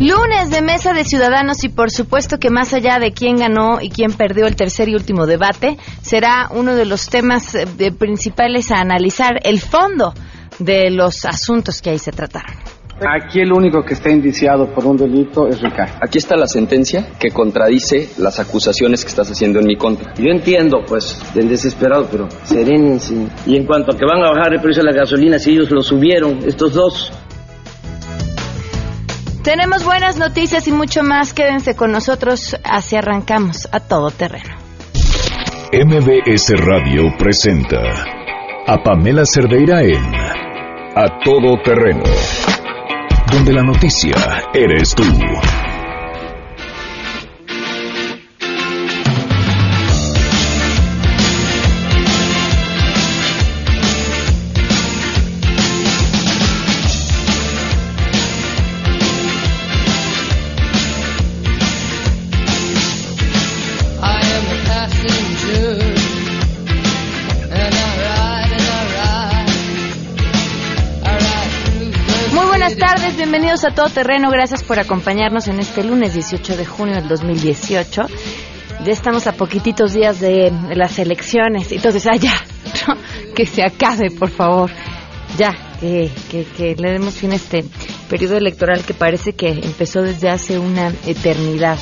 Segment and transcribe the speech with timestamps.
[0.00, 3.90] Lunes de Mesa de Ciudadanos y por supuesto que más allá de quién ganó y
[3.90, 8.80] quién perdió el tercer y último debate, será uno de los temas eh, principales a
[8.80, 10.14] analizar el fondo
[10.58, 12.56] de los asuntos que ahí se trataron.
[13.06, 15.92] Aquí el único que está indiciado por un delito es Ricardo.
[16.00, 20.14] Aquí está la sentencia que contradice las acusaciones que estás haciendo en mi contra.
[20.14, 23.14] Yo entiendo, pues, del desesperado, pero serénense.
[23.44, 25.70] Y en cuanto a que van a bajar el precio de la gasolina, si ellos
[25.70, 27.12] lo subieron, estos dos,
[29.42, 31.32] tenemos buenas noticias y mucho más.
[31.32, 32.56] Quédense con nosotros.
[32.64, 34.56] Así arrancamos a todo terreno.
[35.72, 37.80] MBS Radio presenta
[38.66, 40.14] a Pamela Cerdeira en
[40.96, 42.02] A Todo Terreno,
[43.32, 44.14] donde la noticia
[44.52, 45.04] eres tú.
[73.50, 74.30] Bienvenidos a Todo Terreno.
[74.30, 78.02] Gracias por acompañarnos en este lunes 18 de junio del 2018.
[78.84, 81.72] Ya estamos a poquititos días de las elecciones.
[81.72, 82.32] Entonces, ah, ya,
[83.34, 84.70] que se acabe, por favor.
[85.36, 87.64] Ya, que, que, le demos fin a este
[88.08, 91.78] periodo electoral que parece que empezó desde hace una eternidad.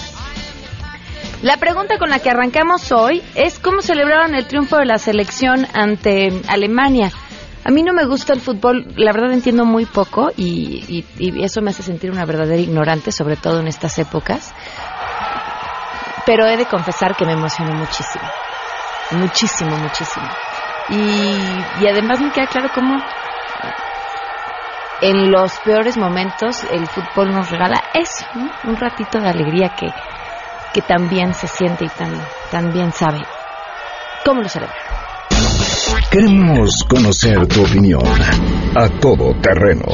[1.43, 5.67] La pregunta con la que arrancamos hoy es cómo celebraron el triunfo de la selección
[5.75, 7.13] ante Alemania.
[7.65, 11.05] A mí no me gusta el fútbol, la verdad entiendo muy poco y,
[11.43, 14.55] eso me hace sentir una verdadera ignorante, sobre todo en estas épocas.
[16.25, 18.25] Pero he de confesar que me emocionó muchísimo,
[19.13, 20.29] muchísimo, muchísimo.
[20.91, 22.97] Y, además me queda claro cómo
[25.01, 28.25] en los peores momentos el fútbol nos regala eso,
[28.65, 29.87] un ratito de alegría que,
[30.73, 32.13] que también se siente y tan,
[32.51, 33.21] también sabe.
[34.25, 34.49] ¿Cómo lo
[36.11, 38.03] Queremos conocer tu opinión
[38.75, 39.85] a todo terreno.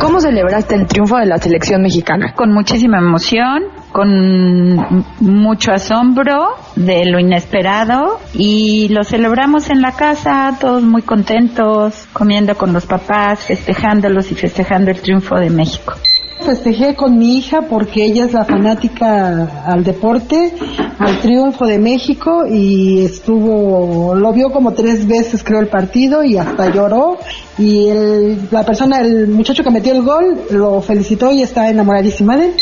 [0.00, 2.34] ¿Cómo celebraste el triunfo de la selección mexicana?
[2.34, 4.76] Con muchísima emoción, con
[5.20, 12.54] mucho asombro de lo inesperado y lo celebramos en la casa, todos muy contentos, comiendo
[12.56, 15.94] con los papás, festejándolos y festejando el triunfo de México
[16.40, 20.52] festejé con mi hija porque ella es la fanática al deporte,
[20.98, 26.36] al triunfo de México y estuvo, lo vio como tres veces creo el partido y
[26.36, 27.18] hasta lloró
[27.58, 32.36] y el, la persona, el muchacho que metió el gol lo felicitó y está enamoradísima
[32.36, 32.54] de él.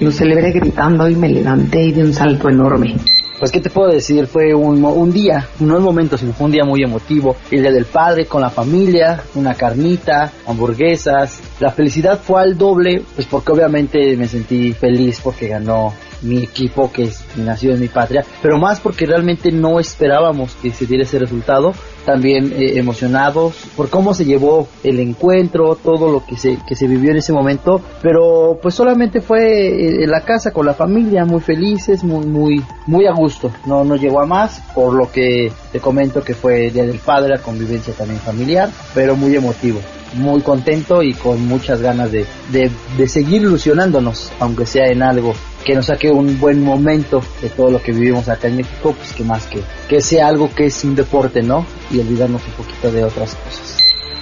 [0.00, 2.96] Lo celebré gritando y me levanté y de un salto enorme.
[3.42, 4.28] Pues, ¿qué te puedo decir?
[4.28, 7.34] Fue un, un día, no un momento, sino fue un día muy emotivo.
[7.50, 11.40] El día del padre con la familia, una carnita, hamburguesas.
[11.58, 15.92] La felicidad fue al doble, pues porque obviamente me sentí feliz porque ganó
[16.22, 20.70] mi equipo que es nacido en mi patria, pero más porque realmente no esperábamos que
[20.70, 21.74] se diera ese resultado,
[22.04, 26.86] también eh, emocionados por cómo se llevó el encuentro, todo lo que se, que se
[26.86, 31.24] vivió en ese momento, pero pues solamente fue eh, en la casa con la familia,
[31.24, 35.52] muy felices, muy, muy, muy a gusto, no nos llegó a más, por lo que
[35.70, 39.80] te comento que fue Día del Padre, la convivencia también familiar, pero muy emotivo
[40.14, 45.34] muy contento y con muchas ganas de, de, de, seguir ilusionándonos, aunque sea en algo
[45.64, 49.12] que nos saque un buen momento de todo lo que vivimos acá en México, pues
[49.12, 51.64] que más que, que sea algo que es un deporte, ¿no?
[51.92, 53.76] Y olvidarnos un poquito de otras cosas.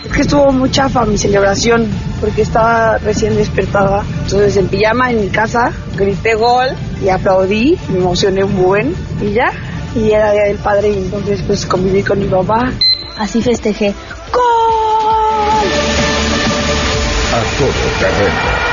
[0.04, 1.86] Es que estuvo muy chafa mi celebración,
[2.20, 4.02] porque estaba recién despertada.
[4.24, 6.68] Entonces en pijama en mi casa, grité gol
[7.02, 9.52] y aplaudí, me emocioné un buen y ya.
[9.94, 12.72] Y era Día del Padre y entonces pues conviví con mi papá.
[13.18, 13.94] Así festejé.
[14.32, 14.40] ¡Gol!
[17.32, 17.68] A todo
[18.00, 18.70] terreno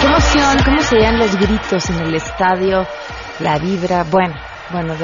[0.00, 2.86] Qué emoción, cómo serían los gritos en el estadio,
[3.40, 4.34] la vibra, bueno,
[4.70, 4.94] bueno,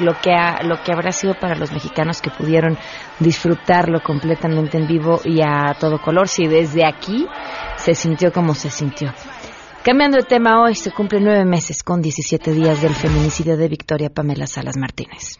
[0.00, 0.30] lo que
[0.64, 2.78] lo que habrá sido para los mexicanos que pudieron
[3.18, 7.26] disfrutarlo completamente en vivo y a todo color, si desde aquí
[7.76, 9.12] se sintió como se sintió.
[9.82, 14.10] Cambiando de tema hoy, se cumplen nueve meses con 17 días del feminicidio de Victoria
[14.10, 15.38] Pamela Salas Martínez.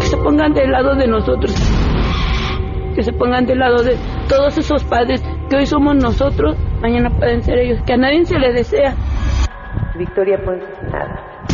[0.00, 1.54] Que se pongan del lado de nosotros
[2.94, 3.96] que se pongan del lado de
[4.28, 8.38] todos esos padres que hoy somos nosotros, mañana pueden ser ellos, que a nadie se
[8.38, 8.94] le desea.
[9.98, 11.44] Victoria pues nada.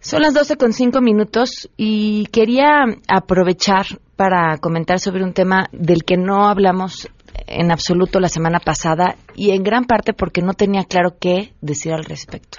[0.00, 3.84] Son las 12 con cinco minutos y quería aprovechar
[4.16, 7.10] para comentar sobre un tema del que no hablamos
[7.46, 11.92] en absoluto la semana pasada y en gran parte porque no tenía claro qué decir
[11.92, 12.58] al respecto.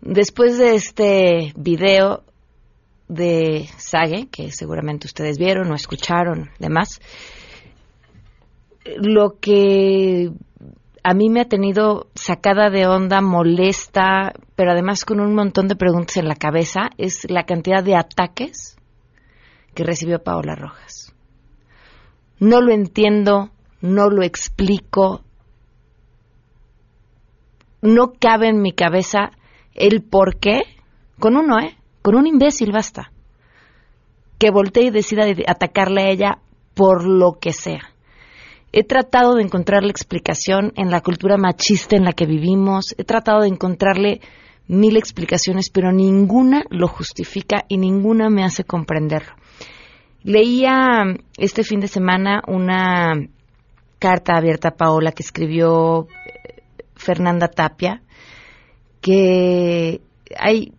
[0.00, 2.22] Después de este video
[3.08, 7.00] de Sage, que seguramente ustedes vieron o escucharon, demás,
[8.84, 10.30] lo que
[11.02, 15.76] a mí me ha tenido sacada de onda, molesta, pero además con un montón de
[15.76, 18.76] preguntas en la cabeza, es la cantidad de ataques
[19.74, 21.14] que recibió Paola Rojas.
[22.38, 25.22] No lo entiendo, no lo explico,
[27.82, 29.30] no cabe en mi cabeza
[29.74, 30.62] el por qué,
[31.18, 31.76] con uno, ¿eh?
[32.04, 33.10] Con un imbécil basta.
[34.38, 36.38] Que voltee y decida atacarle a ella
[36.74, 37.80] por lo que sea.
[38.72, 43.04] He tratado de encontrar la explicación en la cultura machista en la que vivimos, he
[43.04, 44.20] tratado de encontrarle
[44.68, 49.32] mil explicaciones, pero ninguna lo justifica y ninguna me hace comprenderlo.
[50.24, 51.04] Leía
[51.38, 53.14] este fin de semana una
[53.98, 56.64] carta abierta a Paola que escribió eh,
[56.96, 58.02] Fernanda Tapia,
[59.00, 60.02] que
[60.38, 60.74] hay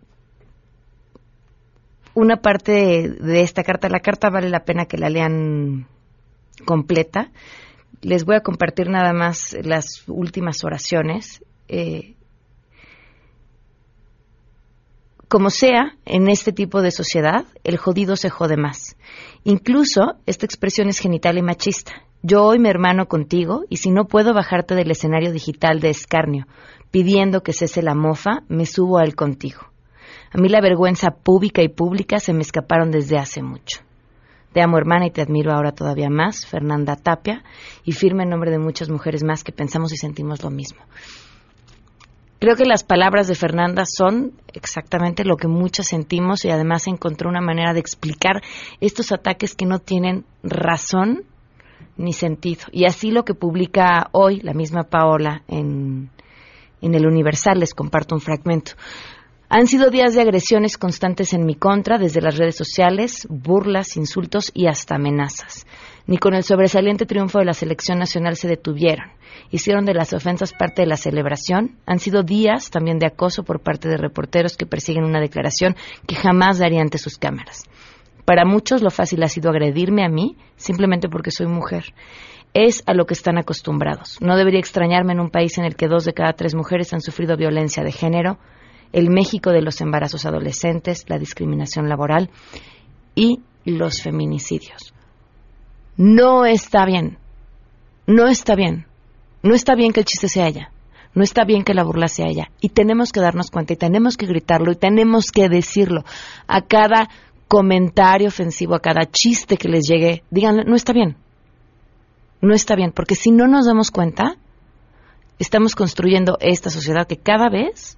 [2.16, 5.86] una parte de, esta carta, la carta vale la pena que la lean
[6.64, 7.30] completa.
[8.00, 11.44] Les voy a compartir nada más las últimas oraciones.
[11.68, 12.14] Eh,
[15.28, 18.96] como sea, en este tipo de sociedad, el jodido se jode más.
[19.44, 21.92] Incluso esta expresión es genital y machista.
[22.22, 26.46] Yo hoy me hermano contigo y si no puedo bajarte del escenario digital de escarnio
[26.90, 29.75] pidiendo que cese la mofa, me subo a él contigo.
[30.32, 33.80] A mí la vergüenza pública y pública se me escaparon desde hace mucho.
[34.52, 37.44] Te amo hermana y te admiro ahora todavía más, Fernanda Tapia,
[37.84, 40.80] y firme en nombre de muchas mujeres más que pensamos y sentimos lo mismo.
[42.38, 47.30] Creo que las palabras de Fernanda son exactamente lo que muchas sentimos y además encontró
[47.30, 48.42] una manera de explicar
[48.80, 51.24] estos ataques que no tienen razón
[51.96, 52.64] ni sentido.
[52.72, 56.10] Y así lo que publica hoy la misma Paola en,
[56.82, 58.72] en el Universal, les comparto un fragmento.
[59.48, 64.50] Han sido días de agresiones constantes en mi contra, desde las redes sociales, burlas, insultos
[64.52, 65.66] y hasta amenazas.
[66.08, 69.12] Ni con el sobresaliente triunfo de la selección nacional se detuvieron.
[69.52, 71.78] Hicieron de las ofensas parte de la celebración.
[71.86, 75.76] Han sido días también de acoso por parte de reporteros que persiguen una declaración
[76.08, 77.62] que jamás daría ante sus cámaras.
[78.24, 81.94] Para muchos lo fácil ha sido agredirme a mí simplemente porque soy mujer.
[82.52, 84.20] Es a lo que están acostumbrados.
[84.20, 87.00] No debería extrañarme en un país en el que dos de cada tres mujeres han
[87.00, 88.38] sufrido violencia de género,
[88.92, 92.30] el México de los embarazos adolescentes, la discriminación laboral
[93.14, 94.94] y los feminicidios.
[95.96, 97.18] No está bien.
[98.06, 98.86] No está bien.
[99.42, 100.70] No está bien que el chiste sea ella.
[101.14, 102.50] No está bien que la burla sea ella.
[102.60, 106.04] Y tenemos que darnos cuenta y tenemos que gritarlo y tenemos que decirlo
[106.46, 107.08] a cada
[107.48, 111.16] comentario ofensivo, a cada chiste que les llegue, díganle, no está bien.
[112.42, 114.36] No está bien, porque si no nos damos cuenta,
[115.38, 117.96] estamos construyendo esta sociedad que cada vez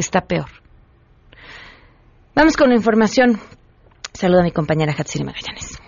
[0.00, 0.48] está peor.
[2.34, 3.40] Vamos con la información.
[4.12, 5.78] Saluda a mi compañera Hatsiri Magallanes.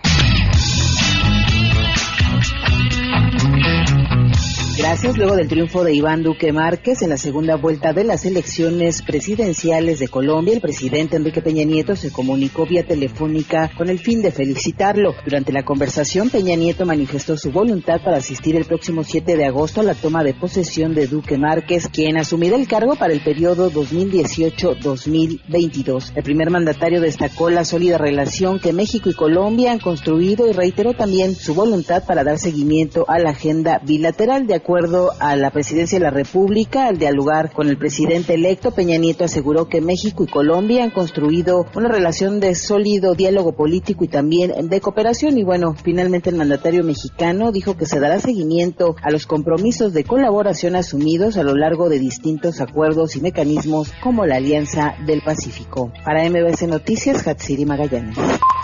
[4.77, 5.17] Gracias.
[5.17, 9.99] Luego del triunfo de Iván Duque Márquez en la segunda vuelta de las elecciones presidenciales
[9.99, 14.31] de Colombia, el presidente Enrique Peña Nieto se comunicó vía telefónica con el fin de
[14.31, 15.13] felicitarlo.
[15.25, 19.81] Durante la conversación, Peña Nieto manifestó su voluntad para asistir el próximo 7 de agosto
[19.81, 23.69] a la toma de posesión de Duque Márquez, quien asumirá el cargo para el periodo
[23.71, 26.13] 2018-2022.
[26.15, 30.93] El primer mandatario destacó la sólida relación que México y Colombia han construido y reiteró
[30.93, 35.97] también su voluntad para dar seguimiento a la agenda bilateral de acuerdo a la presidencia
[35.97, 40.27] de la República, al dialogar con el presidente electo, Peña Nieto aseguró que México y
[40.27, 45.39] Colombia han construido una relación de sólido diálogo político y también de cooperación.
[45.39, 50.03] Y bueno, finalmente el mandatario mexicano dijo que se dará seguimiento a los compromisos de
[50.03, 55.91] colaboración asumidos a lo largo de distintos acuerdos y mecanismos como la Alianza del Pacífico.
[56.05, 58.17] Para MBS Noticias, Hatsiri Magallanes.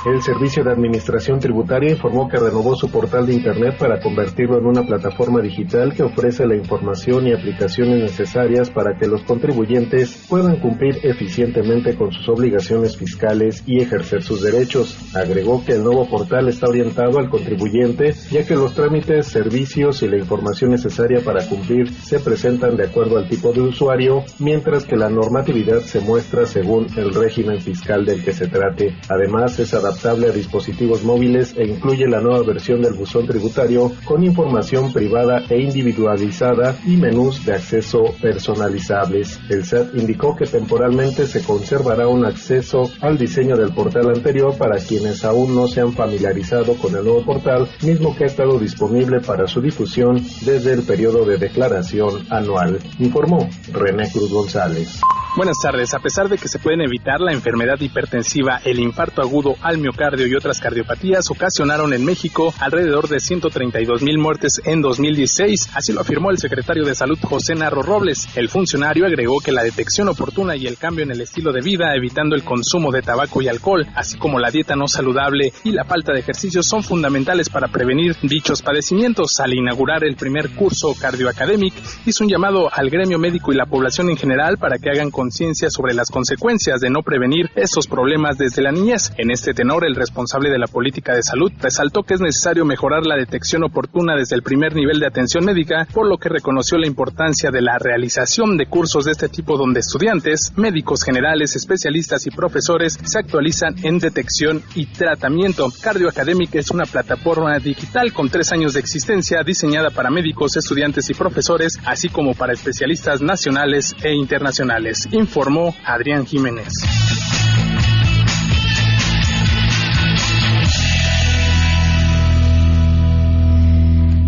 [0.05, 4.67] El Servicio de Administración Tributaria informó que renovó su portal de Internet para convertirlo en
[4.67, 10.57] una plataforma digital que ofrece la información y aplicaciones necesarias para que los contribuyentes puedan
[10.57, 14.97] cumplir eficientemente con sus obligaciones fiscales y ejercer sus derechos.
[15.15, 20.07] Agregó que el nuevo portal está orientado al contribuyente ya que los trámites, servicios y
[20.07, 24.95] la información necesaria para cumplir se presentan de acuerdo al tipo de usuario, mientras que
[24.95, 28.95] la normatividad se muestra según el régimen fiscal del que se trate.
[29.09, 34.23] Además, es adaptable a dispositivos móviles e incluye la nueva versión del buzón tributario con
[34.23, 39.39] información privada e individual individualizada y menús de acceso personalizables.
[39.49, 44.79] El SAT indicó que temporalmente se conservará un acceso al diseño del portal anterior para
[44.79, 49.21] quienes aún no se han familiarizado con el nuevo portal, mismo que ha estado disponible
[49.21, 54.99] para su difusión desde el periodo de declaración anual, informó René Cruz González.
[55.37, 55.93] Buenas tardes.
[55.93, 60.25] A pesar de que se pueden evitar la enfermedad hipertensiva, el infarto agudo al miocardio
[60.25, 65.69] y otras cardiopatías ocasionaron en México alrededor de 132 mil muertes en 2016.
[65.75, 68.35] Así lo afirmó el secretario de Salud José Narro Robles.
[68.35, 71.93] El funcionario agregó que la detección oportuna y el cambio en el estilo de vida,
[71.93, 75.85] evitando el consumo de tabaco y alcohol, así como la dieta no saludable y la
[75.85, 79.39] falta de ejercicio son fundamentales para prevenir dichos padecimientos.
[79.39, 81.75] Al inaugurar el primer curso Academic,
[82.07, 85.69] hizo un llamado al gremio médico y la población en general para que hagan conciencia
[85.69, 89.11] sobre las consecuencias de no prevenir estos problemas desde la niñez.
[89.17, 93.05] En este tenor, el responsable de la política de salud resaltó que es necesario mejorar
[93.05, 96.87] la detección oportuna desde el primer nivel de atención médica, por lo que reconoció la
[96.87, 102.31] importancia de la realización de cursos de este tipo donde estudiantes, médicos generales, especialistas y
[102.31, 105.67] profesores se actualizan en detección y tratamiento.
[105.81, 111.09] Cardio Academic es una plataforma digital con tres años de existencia diseñada para médicos, estudiantes
[111.09, 116.67] y profesores, así como para especialistas nacionales e internacionales, informó Adrián Jiménez.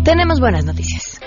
[0.04, 1.20] Tenemos buenas noticias.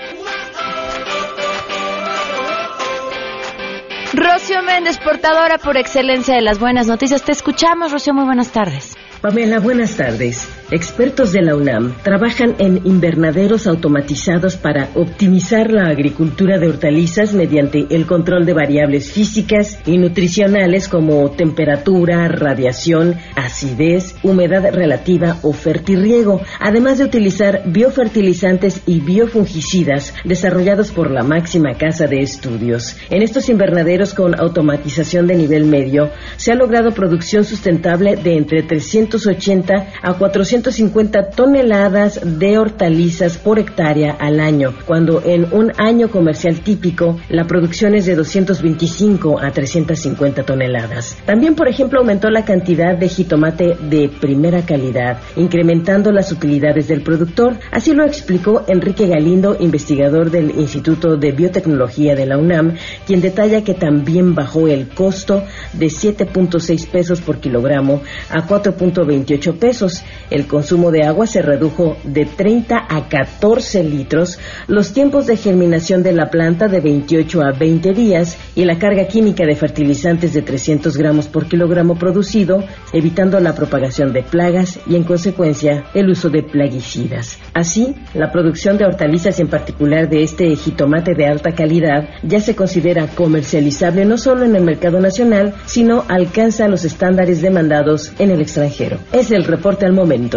[4.12, 7.22] Rocío Méndez, portadora por excelencia de las buenas noticias.
[7.22, 8.14] Te escuchamos, Rocío.
[8.14, 8.96] Muy buenas tardes.
[9.20, 10.48] Pamela, buenas tardes.
[10.74, 17.86] Expertos de la UNAM trabajan en invernaderos automatizados para optimizar la agricultura de hortalizas mediante
[17.90, 26.40] el control de variables físicas y nutricionales como temperatura, radiación, acidez, humedad relativa o fertirriego,
[26.58, 32.96] además de utilizar biofertilizantes y biofungicidas desarrollados por la máxima casa de estudios.
[33.10, 38.64] En estos invernaderos con automatización de nivel medio se ha logrado producción sustentable de entre
[38.64, 46.08] 380 a 400 150 toneladas de hortalizas por hectárea al año, cuando en un año
[46.10, 51.18] comercial típico la producción es de 225 a 350 toneladas.
[51.26, 57.02] También, por ejemplo, aumentó la cantidad de jitomate de primera calidad, incrementando las utilidades del
[57.02, 57.58] productor.
[57.70, 63.62] Así lo explicó Enrique Galindo, investigador del Instituto de Biotecnología de la UNAM, quien detalla
[63.64, 65.44] que también bajó el costo
[65.74, 70.02] de 7.6 pesos por kilogramo a 4.28 pesos.
[70.30, 76.02] El consumo de agua se redujo de 30 a 14 litros, los tiempos de germinación
[76.02, 80.42] de la planta de 28 a 20 días y la carga química de fertilizantes de
[80.42, 86.30] 300 gramos por kilogramo producido, evitando la propagación de plagas y, en consecuencia, el uso
[86.30, 87.38] de plaguicidas.
[87.52, 92.56] Así, la producción de hortalizas, en particular de este jitomate de alta calidad, ya se
[92.56, 98.40] considera comercializable no solo en el mercado nacional, sino alcanza los estándares demandados en el
[98.40, 98.98] extranjero.
[99.12, 100.33] Es el reporte al momento.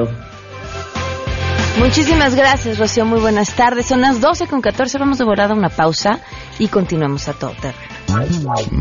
[1.80, 3.06] Muchísimas gracias, Rocío.
[3.06, 3.86] Muy buenas tardes.
[3.86, 4.98] Son las 12 con 14.
[4.98, 6.20] Vamos de volada una pausa
[6.58, 7.78] y continuamos a todo terreno.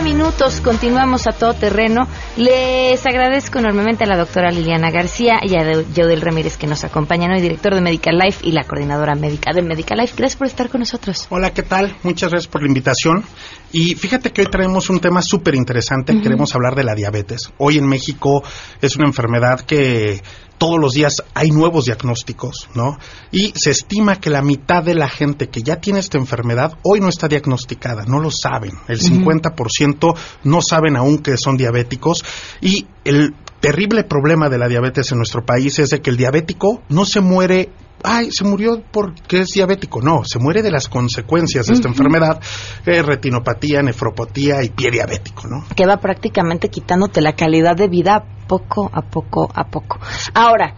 [0.00, 2.08] 19 minutos, continuamos a todo terreno.
[2.36, 7.32] Les agradezco enormemente a la doctora Liliana García y a Yaudel Ramírez que nos acompañan
[7.32, 10.14] hoy, director de Medical Life y la coordinadora médica de Medical Life.
[10.16, 11.26] Gracias por estar con nosotros.
[11.28, 11.94] Hola, ¿qué tal?
[12.02, 13.24] Muchas gracias por la invitación.
[13.72, 16.18] Y fíjate que hoy traemos un tema súper interesante.
[16.22, 17.52] Queremos hablar de la diabetes.
[17.58, 18.42] Hoy en México
[18.80, 20.22] es una enfermedad que
[20.60, 22.98] todos los días hay nuevos diagnósticos, ¿no?
[23.32, 27.00] Y se estima que la mitad de la gente que ya tiene esta enfermedad hoy
[27.00, 28.72] no está diagnosticada, no lo saben.
[28.86, 30.14] El 50%
[30.44, 32.26] no saben aún que son diabéticos
[32.60, 36.82] y el terrible problema de la diabetes en nuestro país es de que el diabético
[36.90, 37.70] no se muere
[38.04, 40.00] ay, se murió porque es diabético.
[40.00, 42.40] No, se muere de las consecuencias de esta enfermedad,
[42.86, 45.64] eh, retinopatía, nefropatía y pie diabético, ¿no?
[45.74, 49.98] Que va prácticamente quitándote la calidad de vida poco a poco a poco.
[50.34, 50.74] Ahora,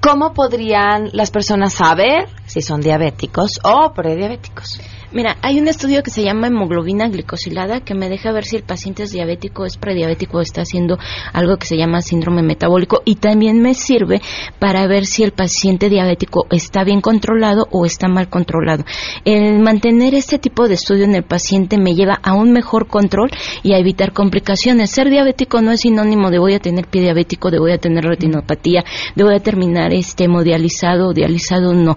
[0.00, 4.80] ¿cómo podrían las personas saber si son diabéticos o prediabéticos.
[5.12, 8.62] Mira, hay un estudio que se llama hemoglobina glicosilada que me deja ver si el
[8.62, 10.98] paciente es diabético, es prediabético o está haciendo
[11.32, 14.20] algo que se llama síndrome metabólico y también me sirve
[14.60, 18.84] para ver si el paciente diabético está bien controlado o está mal controlado.
[19.24, 23.30] El mantener este tipo de estudio en el paciente me lleva a un mejor control
[23.64, 24.90] y a evitar complicaciones.
[24.90, 28.04] Ser diabético no es sinónimo de voy a tener pie diabético, de voy a tener
[28.04, 28.84] retinopatía,
[29.16, 31.96] de voy a terminar este hemodializado o dializado, no.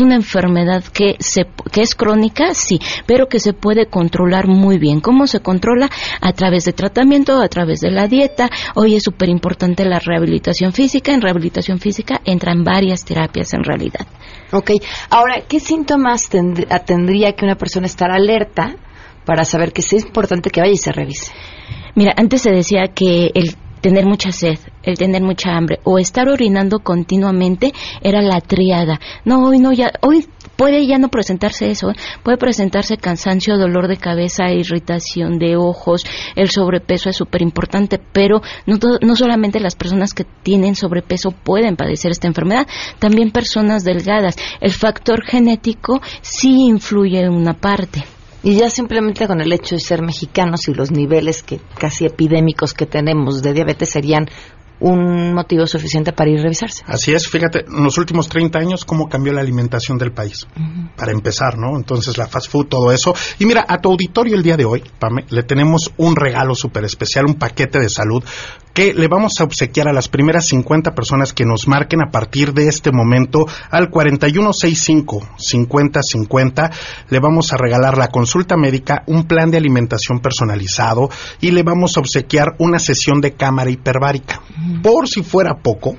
[0.00, 5.00] Una enfermedad que, se, que es crónica sí, pero que se puede controlar muy bien.
[5.00, 5.90] ¿Cómo se controla?
[6.20, 8.50] A través de tratamiento, a través de la dieta.
[8.74, 11.12] Hoy es súper importante la rehabilitación física.
[11.12, 14.06] En rehabilitación física entran varias terapias en realidad.
[14.52, 14.72] Ok,
[15.10, 18.76] ahora, ¿qué síntomas tendría que una persona estar alerta
[19.24, 21.32] para saber que sí es importante que vaya y se revise?
[21.94, 26.28] Mira, antes se decía que el tener mucha sed, el tener mucha hambre o estar
[26.28, 28.98] orinando continuamente era la triada.
[29.26, 31.94] No, hoy no ya, hoy puede ya no presentarse eso, ¿eh?
[32.22, 38.40] puede presentarse cansancio, dolor de cabeza, irritación de ojos, el sobrepeso es súper importante, pero
[38.66, 42.66] no, no solamente las personas que tienen sobrepeso pueden padecer esta enfermedad,
[42.98, 44.36] también personas delgadas.
[44.60, 48.04] El factor genético sí influye en una parte.
[48.42, 52.74] Y ya simplemente con el hecho de ser mexicanos y los niveles que casi epidémicos
[52.74, 54.26] que tenemos de diabetes serían
[54.82, 56.82] un motivo suficiente para ir a revisarse.
[56.86, 60.46] Así es, fíjate, en los últimos 30 años, cómo cambió la alimentación del país.
[60.96, 61.76] Para empezar, ¿no?
[61.76, 63.14] Entonces, la fast food, todo eso.
[63.38, 66.84] Y mira, a tu auditorio el día de hoy, Pame, le tenemos un regalo súper
[66.84, 68.24] especial, un paquete de salud
[68.72, 72.54] que le vamos a obsequiar a las primeras 50 personas que nos marquen a partir
[72.54, 76.70] de este momento al 4165-5050.
[77.10, 81.10] Le vamos a regalar la consulta médica, un plan de alimentación personalizado
[81.40, 84.40] y le vamos a obsequiar una sesión de cámara hiperbárica.
[84.82, 85.96] Por si fuera poco,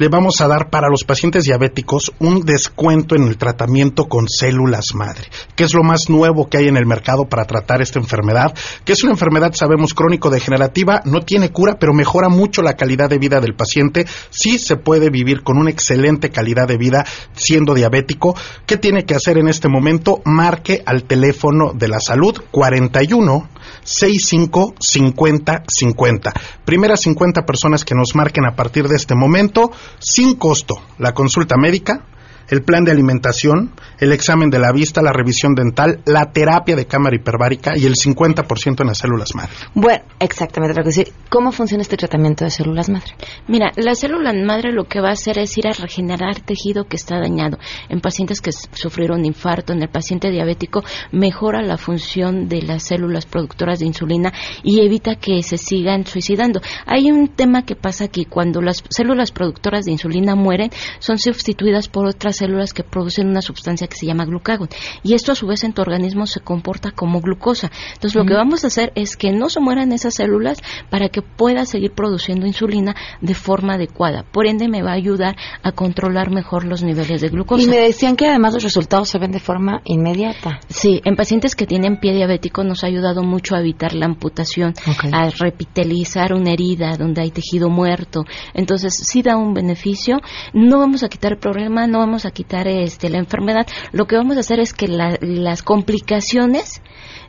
[0.00, 4.94] le vamos a dar para los pacientes diabéticos un descuento en el tratamiento con células
[4.94, 8.54] madre, que es lo más nuevo que hay en el mercado para tratar esta enfermedad,
[8.86, 13.18] que es una enfermedad, sabemos, crónico-degenerativa, no tiene cura, pero mejora mucho la calidad de
[13.18, 14.06] vida del paciente.
[14.30, 17.04] Sí se puede vivir con una excelente calidad de vida
[17.34, 18.34] siendo diabético.
[18.64, 20.22] ¿Qué tiene que hacer en este momento?
[20.24, 23.50] Marque al teléfono de la salud 41
[23.82, 26.32] 65 50 50.
[26.64, 31.56] Primeras 50 personas que nos marquen a partir de este momento, sin costo, la consulta
[31.56, 32.06] médica
[32.50, 36.86] el plan de alimentación, el examen de la vista, la revisión dental, la terapia de
[36.86, 39.52] cámara hiperbárica y el 50% en las células madre.
[39.74, 41.12] Bueno, exactamente lo que decir.
[41.28, 43.14] ¿Cómo funciona este tratamiento de células madre?
[43.46, 46.96] Mira, la célula madre lo que va a hacer es ir a regenerar tejido que
[46.96, 47.58] está dañado.
[47.88, 50.82] En pacientes que sufrieron infarto, en el paciente diabético,
[51.12, 54.32] mejora la función de las células productoras de insulina
[54.64, 56.60] y evita que se sigan suicidando.
[56.86, 61.88] Hay un tema que pasa aquí, cuando las células productoras de insulina mueren, son sustituidas
[61.88, 64.68] por otras células que producen una sustancia que se llama glucagón.
[65.02, 67.70] Y esto a su vez en tu organismo se comporta como glucosa.
[67.94, 70.58] Entonces lo que vamos a hacer es que no se mueran esas células
[70.90, 74.24] para que pueda seguir produciendo insulina de forma adecuada.
[74.30, 77.62] Por ende me va a ayudar a controlar mejor los niveles de glucosa.
[77.62, 80.60] Y me decían que además los resultados se ven de forma inmediata.
[80.68, 84.74] Sí, en pacientes que tienen pie diabético nos ha ayudado mucho a evitar la amputación,
[85.12, 88.24] a repitelizar una herida donde hay tejido muerto.
[88.54, 90.18] Entonces sí da un beneficio.
[90.52, 94.16] No vamos a quitar el problema, no vamos a quitar este, la enfermedad, lo que
[94.16, 96.82] vamos a hacer es que las complicaciones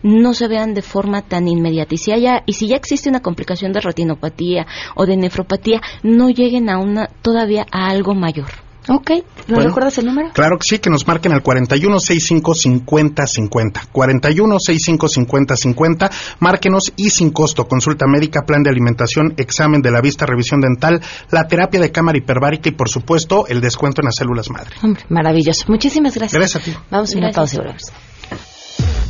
[0.03, 1.95] no se vean de forma tan inmediata.
[1.95, 6.29] Y si, haya, y si ya existe una complicación de retinopatía o de nefropatía, no
[6.29, 8.70] lleguen a una, todavía a algo mayor.
[8.88, 9.12] Ok,
[9.48, 10.32] ¿nos recuerdas el número?
[10.34, 13.89] Claro que sí, que nos marquen al 41655050.
[13.94, 17.67] 41655050, márquenos y sin costo.
[17.67, 22.17] Consulta médica, plan de alimentación, examen de la vista, revisión dental, la terapia de cámara
[22.17, 24.76] hiperbárica y, por supuesto, el descuento en las células madre.
[24.82, 25.65] Hombre, maravilloso.
[25.67, 26.39] Muchísimas gracias.
[26.39, 26.74] Gracias a ti.
[26.89, 27.62] Vamos a una pausa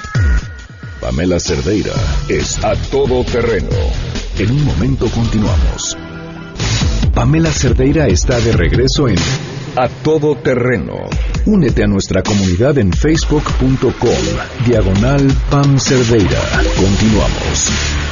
[1.01, 1.93] Pamela Cerdeira
[2.29, 3.69] es a todo terreno.
[4.39, 5.97] En un momento continuamos.
[7.15, 9.17] Pamela Cerdeira está de regreso en
[9.77, 11.09] A Todo Terreno.
[11.45, 14.67] Únete a nuestra comunidad en facebook.com.
[14.67, 16.41] Diagonal Pam Cerdeira.
[16.77, 18.06] Continuamos.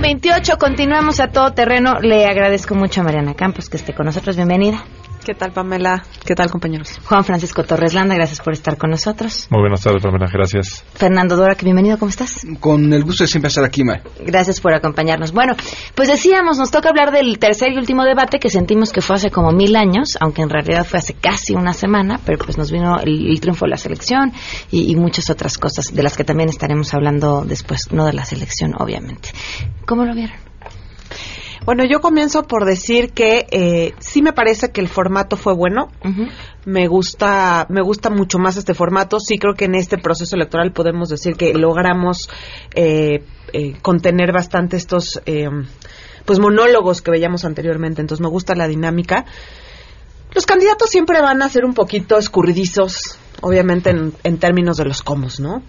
[0.00, 2.00] Con 28, continuamos a todo terreno.
[2.00, 4.34] Le agradezco mucho a Mariana Campos que esté con nosotros.
[4.34, 4.82] Bienvenida.
[5.30, 6.02] ¿Qué tal, Pamela?
[6.26, 6.98] ¿Qué tal, compañeros?
[7.04, 9.46] Juan Francisco Torres Landa, gracias por estar con nosotros.
[9.48, 10.84] Muy buenas tardes, Pamela, gracias.
[10.94, 12.44] Fernando Dora, que bienvenido, ¿cómo estás?
[12.58, 14.00] Con el gusto de siempre estar aquí, May.
[14.26, 15.30] Gracias por acompañarnos.
[15.30, 15.54] Bueno,
[15.94, 19.30] pues decíamos, nos toca hablar del tercer y último debate que sentimos que fue hace
[19.30, 22.98] como mil años, aunque en realidad fue hace casi una semana, pero pues nos vino
[22.98, 24.32] el, el triunfo de la selección
[24.72, 28.24] y, y muchas otras cosas de las que también estaremos hablando después, no de la
[28.24, 29.28] selección, obviamente.
[29.86, 30.49] ¿Cómo lo vieron?
[31.64, 35.90] Bueno, yo comienzo por decir que eh, sí me parece que el formato fue bueno.
[36.64, 39.20] Me gusta, me gusta mucho más este formato.
[39.20, 42.28] Sí creo que en este proceso electoral podemos decir que logramos
[42.74, 45.48] eh, eh, contener bastante estos, eh,
[46.24, 48.00] pues monólogos que veíamos anteriormente.
[48.00, 49.26] Entonces me gusta la dinámica.
[50.34, 55.02] Los candidatos siempre van a ser un poquito escurridizos, obviamente en, en, términos de los
[55.02, 55.62] cómo, ¿no?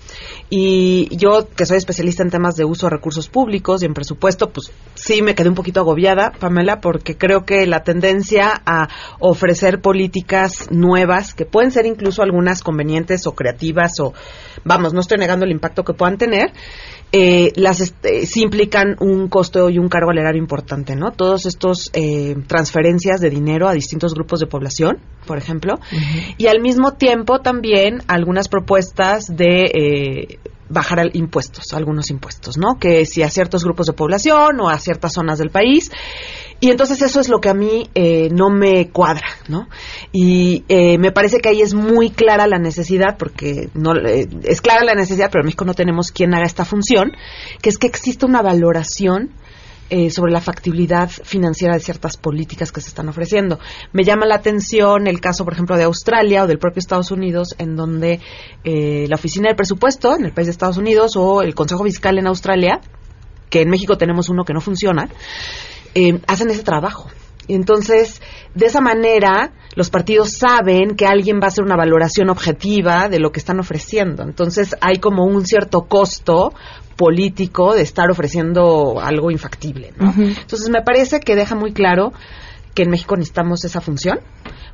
[0.49, 4.51] Y yo, que soy especialista en temas de uso de recursos públicos y en presupuesto,
[4.51, 8.87] pues sí me quedé un poquito agobiada, Pamela, porque creo que la tendencia a
[9.19, 14.13] ofrecer políticas nuevas, que pueden ser incluso algunas convenientes o creativas, o
[14.63, 16.51] vamos, no estoy negando el impacto que puedan tener,
[17.13, 21.11] eh, las este, sí implican un costo y un cargo al erario importante, ¿no?
[21.11, 26.35] Todos estos eh, transferencias de dinero a distintos grupos de población, por ejemplo, uh -huh.
[26.37, 27.60] y al mismo tiempo también
[28.07, 30.39] algunas propuestas de eh,
[30.71, 32.79] bajar impuestos, algunos impuestos, ¿no?
[32.79, 35.91] Que si a ciertos grupos de población o a ciertas zonas del país.
[36.59, 39.67] Y entonces eso es lo que a mí eh, no me cuadra, ¿no?
[40.11, 44.61] Y eh, me parece que ahí es muy clara la necesidad, porque no eh, es
[44.61, 47.13] clara la necesidad, pero en México no tenemos quien haga esta función,
[47.61, 49.31] que es que existe una valoración
[49.93, 53.59] eh, sobre la factibilidad financiera de ciertas políticas que se están ofreciendo.
[53.91, 57.55] Me llama la atención el caso, por ejemplo, de Australia o del propio Estados Unidos,
[57.57, 58.21] en donde
[58.63, 62.17] eh, la Oficina del Presupuesto en el país de Estados Unidos o el Consejo Fiscal
[62.17, 62.79] en Australia,
[63.49, 65.09] que en México tenemos uno que no funciona,
[65.93, 67.09] eh, hacen ese trabajo.
[67.47, 68.21] Y entonces,
[68.55, 73.19] de esa manera, los partidos saben que alguien va a hacer una valoración objetiva de
[73.19, 74.23] lo que están ofreciendo.
[74.23, 76.53] Entonces, hay como un cierto costo
[76.95, 79.93] político de estar ofreciendo algo infactible.
[79.97, 80.09] ¿no?
[80.09, 80.37] Uh -huh.
[80.41, 82.13] Entonces, me parece que deja muy claro
[82.73, 84.19] que en México necesitamos esa función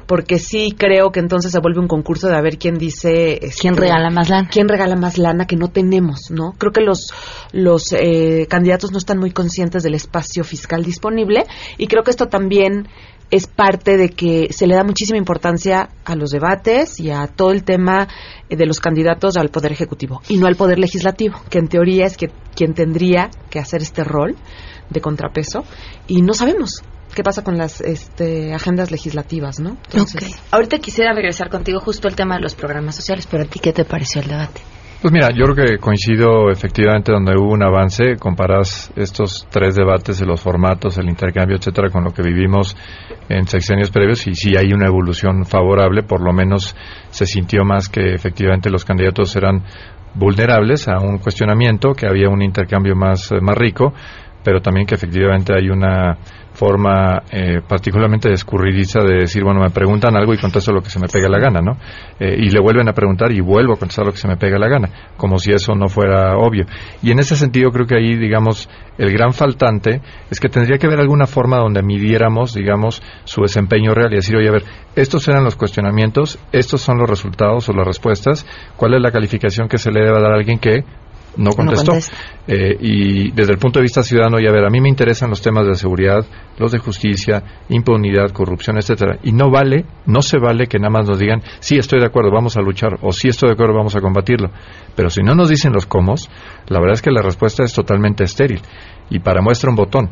[0.07, 3.61] porque sí creo que entonces se vuelve un concurso de a ver quién dice este,
[3.61, 7.11] quién regala más lana quién regala más lana que no tenemos no creo que los
[7.51, 11.45] los eh, candidatos no están muy conscientes del espacio fiscal disponible
[11.77, 12.87] y creo que esto también
[13.29, 17.51] es parte de que se le da muchísima importancia a los debates y a todo
[17.51, 18.07] el tema
[18.49, 22.15] de los candidatos al poder ejecutivo y no al poder legislativo que en teoría es
[22.15, 24.37] que quien tendría que hacer este rol
[24.89, 25.65] de contrapeso
[26.07, 26.81] y no sabemos
[27.17, 29.71] qué pasa con las este, agendas legislativas, ¿no?
[29.91, 30.35] Entonces, okay.
[30.51, 33.73] Ahorita quisiera regresar contigo justo al tema de los programas sociales, pero a ti, ¿qué
[33.73, 34.61] te pareció el debate?
[35.01, 40.19] Pues mira, yo creo que coincido efectivamente donde hubo un avance, comparas estos tres debates
[40.19, 42.77] de los formatos, el intercambio, etcétera, con lo que vivimos
[43.29, 46.75] en sexenios previos y sí hay una evolución favorable, por lo menos
[47.09, 49.63] se sintió más que efectivamente los candidatos eran
[50.13, 53.93] vulnerables a un cuestionamiento, que había un intercambio más, más rico,
[54.47, 56.15] pero también que efectivamente hay una
[56.53, 61.01] forma eh, particularmente escurridiza de decir, bueno, me preguntan algo y contesto lo que se
[61.01, 61.73] me pega la gana, ¿no?
[62.17, 64.57] Eh, y le vuelven a preguntar y vuelvo a contestar lo que se me pega
[64.57, 66.65] la gana, como si eso no fuera obvio.
[67.03, 69.99] Y en ese sentido creo que ahí, digamos, el gran faltante
[70.31, 74.37] es que tendría que haber alguna forma donde midiéramos, digamos, su desempeño real y decir,
[74.37, 74.63] oye, a ver,
[74.95, 78.45] estos eran los cuestionamientos, estos son los resultados o las respuestas,
[78.77, 80.85] ¿cuál es la calificación que se le debe dar a alguien que
[81.37, 81.93] no contestó.
[81.93, 81.99] No
[82.47, 85.29] eh, y desde el punto de vista ciudadano, y a ver, a mí me interesan
[85.29, 86.25] los temas de seguridad,
[86.57, 89.19] los de justicia, impunidad, corrupción, etcétera.
[89.23, 92.31] Y no vale, no se vale que nada más nos digan, sí estoy de acuerdo,
[92.31, 94.49] vamos a luchar, o sí estoy de acuerdo, vamos a combatirlo.
[94.95, 96.15] Pero si no nos dicen los cómo,
[96.67, 98.61] la verdad es que la respuesta es totalmente estéril.
[99.09, 100.09] Y para muestra un botón.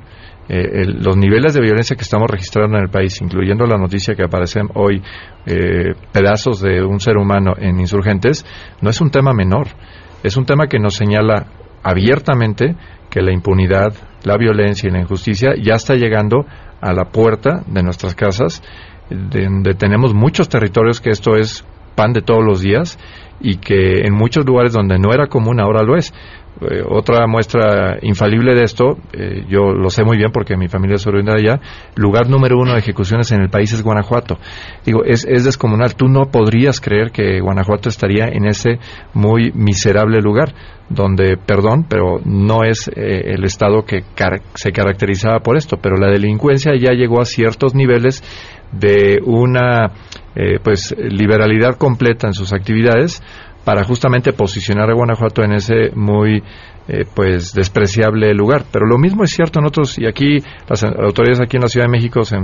[0.48, 4.14] Eh, el, los niveles de violencia que estamos registrando en el país, incluyendo la noticia
[4.14, 5.02] que aparecen hoy,
[5.48, 8.46] eh, pedazos de un ser humano en insurgentes,
[8.82, 9.68] no es un tema menor.
[10.26, 11.46] Es un tema que nos señala
[11.84, 12.76] abiertamente
[13.12, 16.48] que la impunidad, la violencia y la injusticia ya está llegando
[16.82, 18.64] a la puerta de nuestras casas,
[19.08, 22.98] donde tenemos muchos territorios que esto es pan de todos los días
[23.40, 26.12] y que en muchos lugares donde no era común ahora lo es.
[26.62, 30.96] Eh, otra muestra infalible de esto, eh, yo lo sé muy bien porque mi familia
[30.96, 31.62] es oriunda de allá,
[31.96, 34.38] lugar número uno de ejecuciones en el país es Guanajuato.
[34.86, 35.96] Digo, es, es descomunal.
[35.96, 38.80] Tú no podrías creer que Guanajuato estaría en ese
[39.13, 40.54] muy miserable lugar,
[40.89, 45.98] donde, perdón, pero no es eh, el estado que car se caracterizaba por esto, pero
[45.98, 48.24] la delincuencia ya llegó a ciertos niveles
[48.72, 49.91] de una
[50.63, 53.24] pues liberalidad completa en sus actividades
[53.65, 56.43] para justamente posicionar a Guanajuato en ese muy
[56.88, 58.65] eh, pues despreciable lugar.
[58.71, 60.38] Pero lo mismo es cierto en otros, y aquí
[60.69, 62.38] las autoridades aquí en la Ciudad de México se,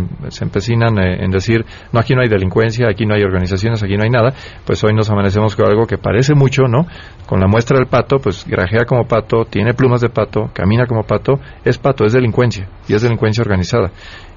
[0.43, 4.03] empecinan eh, en decir, no, aquí no hay delincuencia, aquí no hay organizaciones, aquí no
[4.03, 4.34] hay nada,
[4.65, 6.88] pues hoy nos amanecemos con algo que parece mucho, ¿no?
[7.27, 11.03] Con la muestra del pato, pues grajea como pato, tiene plumas de pato, camina como
[11.03, 13.91] pato, es pato, es delincuencia, y es delincuencia organizada.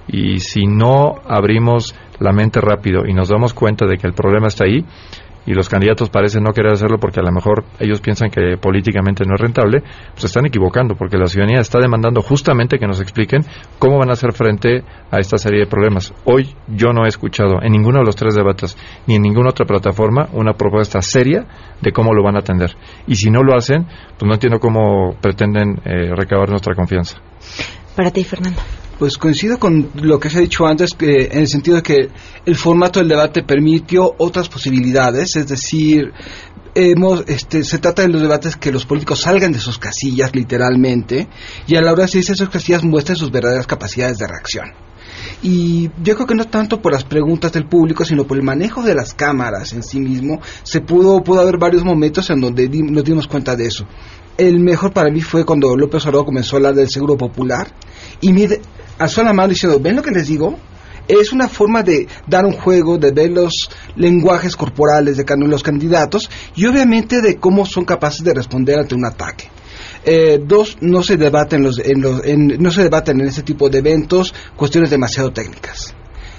[0.07, 4.49] Y si no abrimos la mente rápido y nos damos cuenta de que el problema
[4.49, 4.85] está ahí,
[5.47, 9.25] y los candidatos parecen no querer hacerlo porque a lo mejor ellos piensan que políticamente
[9.27, 13.43] no es rentable, pues están equivocando porque la ciudadanía está demandando justamente que nos expliquen
[13.79, 16.13] cómo van a hacer frente a esta serie de problemas.
[16.25, 18.77] Hoy yo no he escuchado en ninguno de los tres debates
[19.07, 21.47] ni en ninguna otra plataforma una propuesta seria
[21.81, 22.75] de cómo lo van a atender.
[23.07, 27.19] Y si no lo hacen, pues no entiendo cómo pretenden eh, recabar nuestra confianza.
[27.95, 28.61] Para ti, Fernando.
[28.99, 32.09] Pues coincido con lo que se ha dicho antes, que en el sentido de que
[32.47, 36.13] el formato del debate permitió otras posibilidades, es decir,
[36.75, 41.29] hemos, este, se trata de los debates que los políticos salgan de sus casillas literalmente
[41.67, 44.73] y a la hora de decirse sus casillas muestren sus verdaderas capacidades de reacción.
[45.43, 48.83] Y yo creo que no tanto por las preguntas del público, sino por el manejo
[48.83, 53.05] de las cámaras en sí mismo, se pudo, pudo haber varios momentos en donde nos
[53.05, 53.87] dimos cuenta de eso.
[54.37, 57.69] El mejor para mí fue cuando López Obrador comenzó a hablar del seguro popular
[58.21, 58.61] y mire,
[58.99, 60.59] alzó la mano diciendo, ¿ven lo que les digo?
[61.07, 66.31] Es una forma de dar un juego, de ver los lenguajes corporales de los candidatos
[66.57, 69.51] y obviamente de cómo son capaces de responder ante un ataque.
[70.05, 72.21] Eh, dos, no se debaten los, en los,
[72.59, 75.95] no se debaten en este tipo de eventos cuestiones demasiado técnicas.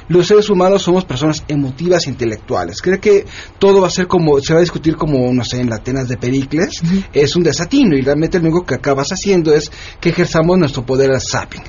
[0.07, 2.81] Los seres humanos somos personas emotivas e intelectuales.
[2.81, 3.25] Creo que
[3.59, 6.07] todo va a ser como, se va a discutir como, no sé, en la Atenas
[6.07, 6.81] de Pericles,
[7.13, 11.11] es un desatino y realmente lo único que acabas haciendo es que ejerzamos nuestro poder
[11.11, 11.63] al zapping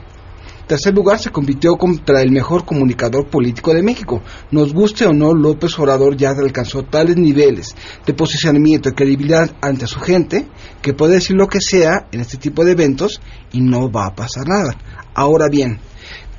[0.67, 4.23] tercer lugar, se convirtió contra el mejor comunicador político de México.
[4.51, 9.87] Nos guste o no, López Obrador ya alcanzó tales niveles de posicionamiento y credibilidad ante
[9.87, 10.47] su gente
[10.83, 13.21] que puede decir lo que sea en este tipo de eventos
[13.53, 14.77] y no va a pasar nada.
[15.15, 15.79] Ahora bien,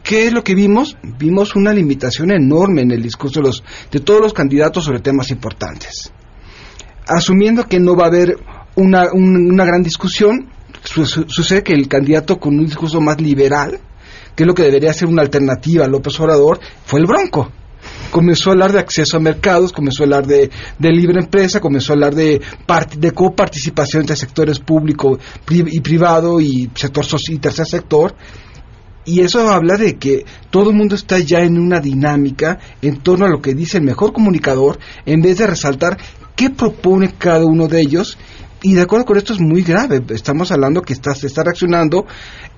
[0.08, 0.96] ¿Qué es lo que vimos?
[1.04, 5.32] Vimos una limitación enorme en el discurso de, los, de todos los candidatos sobre temas
[5.32, 6.13] importantes.
[7.06, 8.38] Asumiendo que no va a haber
[8.76, 9.10] una,
[9.65, 10.50] gran discusión,
[10.86, 13.82] sucede que el candidato con un discurso más liberal
[14.34, 17.52] que es lo que debería ser una alternativa a López Obrador, fue el Bronco.
[18.12, 21.96] Comenzó a hablar de acceso a mercados, comenzó a hablar de, libre empresa, comenzó a
[21.96, 22.39] hablar de,
[22.98, 25.17] de coparticipación entre sectores público
[25.50, 28.15] y privado y sector y tercer sector.
[29.08, 33.26] Y eso habla de que todo el mundo está ya en una dinámica en torno
[33.26, 35.98] a lo que dice el mejor comunicador, en vez de resaltar
[36.36, 38.17] qué propone cada uno de ellos
[38.62, 40.04] y de acuerdo con esto es muy grave.
[40.10, 42.06] Estamos hablando que está, se está reaccionando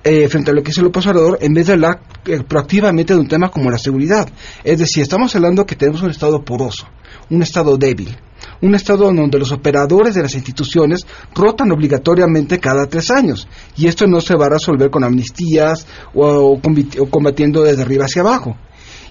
[0.02, 3.20] eh, frente a lo que dice el Obrador en vez de hablar eh, proactivamente de
[3.20, 4.28] un tema como la seguridad.
[4.64, 6.88] Es decir, estamos hablando que tenemos un Estado poroso,
[7.28, 8.16] un Estado débil,
[8.62, 13.48] un Estado donde los operadores de las instituciones rotan obligatoriamente cada tres años.
[13.76, 18.22] Y esto no se va a resolver con amnistías o, o combatiendo desde arriba hacia
[18.22, 18.56] abajo.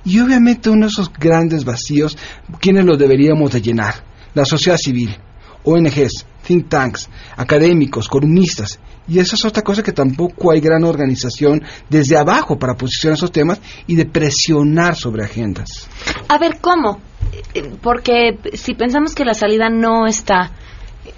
[0.05, 2.17] Y obviamente uno de esos grandes vacíos,
[2.59, 3.95] ¿quiénes los deberíamos de llenar?
[4.33, 5.15] La sociedad civil,
[5.63, 8.79] ONGs, think tanks, académicos, columnistas.
[9.07, 13.31] Y esa es otra cosa que tampoco hay gran organización desde abajo para posicionar esos
[13.31, 15.87] temas y de presionar sobre agendas.
[16.27, 17.01] A ver, ¿cómo?
[17.53, 20.51] Eh, porque si pensamos que la salida no está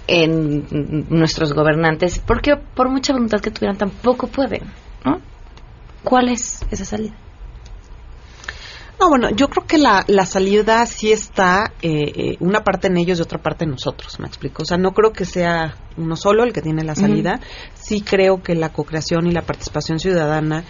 [0.06, 4.62] en nuestros gobernantes, porque por mucha voluntad que tuvieran tampoco pueden,
[5.04, 5.20] ¿no?
[6.02, 7.14] ¿Cuál es esa salida?
[9.02, 12.96] No, bueno, yo creo que la, la salida sí está eh, eh, una parte en
[12.98, 14.62] ellos y otra parte en nosotros, me explico.
[14.62, 17.40] O sea, no creo que sea uno solo el que tiene la salida.
[17.74, 20.64] Sí creo que la co-creación y la participación ciudadana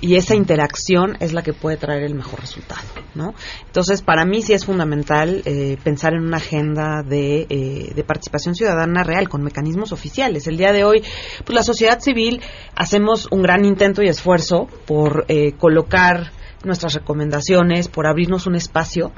[0.00, 2.82] y esa interacción es la que puede traer el mejor resultado,
[3.14, 3.34] ¿no?
[3.66, 9.04] Entonces, para mí sí es fundamental eh, pensar en una agenda de, de, participación ciudadana
[9.04, 10.46] real, con mecanismos oficiales.
[10.46, 11.02] El día de hoy,
[11.44, 12.40] pues la sociedad civil
[12.74, 15.26] hacemos un gran intento y esfuerzo por
[15.58, 16.32] colocar
[16.64, 19.12] nuestras recomendaciones, por abrirnos un espacio.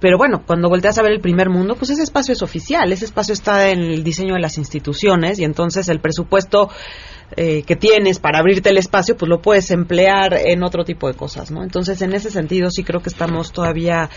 [0.00, 3.04] Pero bueno, cuando volteas a ver el primer mundo, pues ese espacio es oficial, ese
[3.04, 6.70] espacio está en el diseño de las instituciones y entonces el presupuesto
[7.36, 11.14] eh, que tienes para abrirte el espacio, pues lo puedes emplear en otro tipo de
[11.14, 11.62] cosas, ¿no?
[11.62, 14.10] Entonces, en ese sentido, sí creo que estamos todavía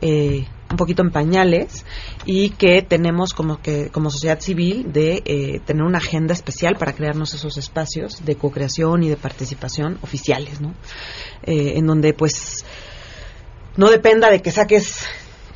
[0.00, 1.84] eh, un poquito en pañales
[2.24, 6.92] y que tenemos como que como sociedad civil de eh, tener una agenda especial para
[6.92, 10.74] crearnos esos espacios de co-creación y de participación oficiales, ¿no?
[11.44, 12.64] Eh, en donde pues
[13.76, 15.06] no dependa de que saques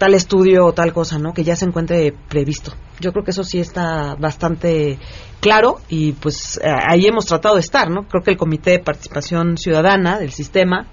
[0.01, 1.35] tal estudio o tal cosa, ¿no?
[1.35, 2.73] Que ya se encuentre previsto.
[3.01, 4.99] Yo creo que eso sí está bastante
[5.41, 8.09] claro y pues ahí hemos tratado de estar, ¿no?
[8.09, 10.87] Creo que el Comité de Participación Ciudadana del sistema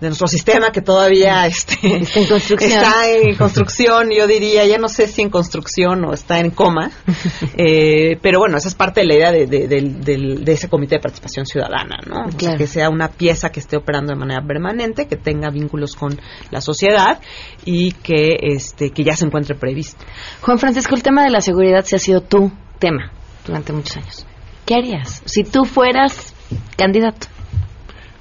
[0.00, 2.72] de nuestro sistema que todavía este, está en construcción.
[2.72, 6.90] Está en construcción, yo diría, ya no sé si en construcción o está en coma,
[7.56, 10.96] eh, pero bueno, esa es parte de la idea de, de, de, de ese comité
[10.96, 12.26] de participación ciudadana, ¿no?
[12.26, 15.94] O sea, que sea una pieza que esté operando de manera permanente, que tenga vínculos
[15.94, 16.18] con
[16.50, 17.20] la sociedad
[17.64, 20.04] y que, este, que ya se encuentre previsto.
[20.40, 23.12] Juan Francisco, el tema de la seguridad se ha sido tu tema
[23.46, 24.26] durante muchos años.
[24.64, 26.34] ¿Qué harías si tú fueras
[26.76, 27.26] candidato?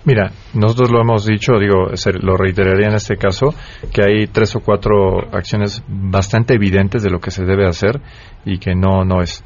[0.05, 3.53] Mira, nosotros lo hemos dicho, digo, lo reiteraría en este caso,
[3.93, 7.99] que hay tres o cuatro acciones bastante evidentes de lo que se debe hacer
[8.45, 9.43] y que no, no es.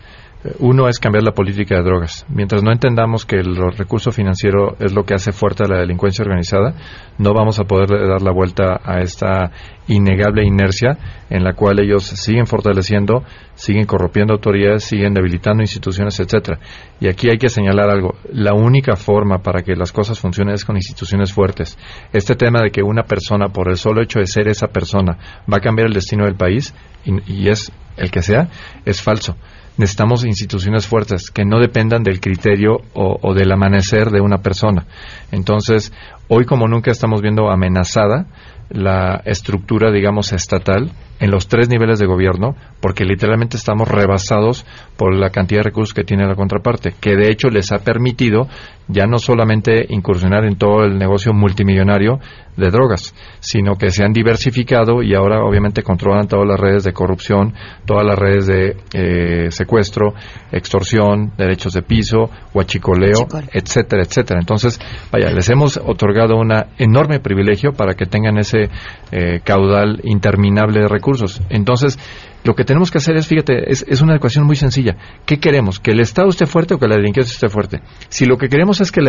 [0.60, 2.26] Uno es cambiar la política de drogas.
[2.28, 6.24] Mientras no entendamos que el recurso financiero es lo que hace fuerte a la delincuencia
[6.24, 6.76] organizada,
[7.18, 9.52] no vamos a poder dar la vuelta a esta
[9.88, 10.98] innegable inercia
[11.30, 13.24] en la cual ellos siguen fortaleciendo,
[13.56, 16.60] siguen corrompiendo autoridades, siguen debilitando instituciones, etcétera.
[17.00, 18.16] Y aquí hay que señalar algo.
[18.30, 21.78] La única forma para que las cosas funcionen es con instituciones fuertes.
[22.12, 25.18] Este tema de que una persona, por el solo hecho de ser esa persona,
[25.52, 26.76] va a cambiar el destino del país,
[27.06, 28.50] y, y es el que sea,
[28.84, 29.38] es falso
[29.78, 34.86] necesitamos instituciones fuertes que no dependan del criterio o, del amanecer de una persona.
[35.32, 35.92] Entonces,
[36.28, 38.28] hoy como nunca estamos viendo amenazada
[38.70, 40.92] la estructura, digamos, estatal
[41.24, 44.66] en los tres niveles de gobierno, porque literalmente estamos rebasados
[44.98, 48.50] por la cantidad de recursos que tiene la contraparte, que de hecho les ha permitido
[48.90, 52.20] ya no solamente incursionar en todo el negocio multimillonario
[52.58, 56.94] de drogas, sino que se han diversificado y ahora obviamente controlan todas las redes de
[56.94, 57.54] corrupción,
[57.86, 60.14] todas las redes de eh, secuestro,
[60.52, 64.40] extorsión, derechos de piso, huachicoleo, etcétera, etcétera.
[64.40, 64.80] Entonces,
[65.12, 68.70] vaya, les hemos otorgado un enorme privilegio para que tengan ese
[69.12, 71.13] eh, caudal interminable de recursos.
[71.50, 72.00] Entonces,
[72.44, 74.96] lo que tenemos que hacer es, fíjate, es, una ecuación muy sencilla.
[75.26, 75.80] ¿Qué queremos?
[75.80, 77.82] ¿Que el Estado esté fuerte o que la delincuencia esté fuerte?
[78.10, 79.02] Si lo que queremos es que,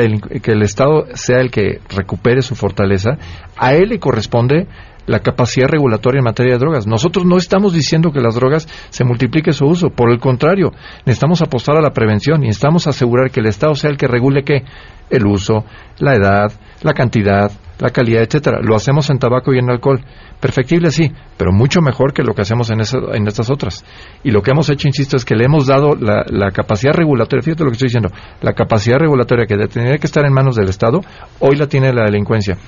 [0.43, 3.19] que el Estado sea el que recupere su fortaleza,
[3.57, 4.67] a él le corresponde
[5.07, 6.87] la capacidad regulatoria en materia de drogas.
[6.87, 10.73] Nosotros no estamos diciendo que las drogas se multiplique su uso, por el contrario,
[11.05, 14.45] necesitamos apostar a la prevención y necesitamos asegurar que el Estado sea el que regule
[14.45, 14.65] qué?
[15.11, 15.65] El uso,
[15.99, 18.61] la edad, la cantidad, la calidad, etcétera.
[18.63, 20.01] Lo hacemos en tabaco y en alcohol.
[20.41, 23.85] Perfectible, sí, pero mucho mejor que lo que hacemos en, en estas otras.
[24.23, 27.43] Y lo que hemos hecho, insisto, es que le hemos dado la, la, capacidad regulatoria,
[27.43, 28.11] fíjate lo que estoy diciendo,
[28.43, 31.01] la capacidad regulatoria que tendría que estar en manos del Estado,
[31.41, 32.59] hoy la tiene la delincuencia.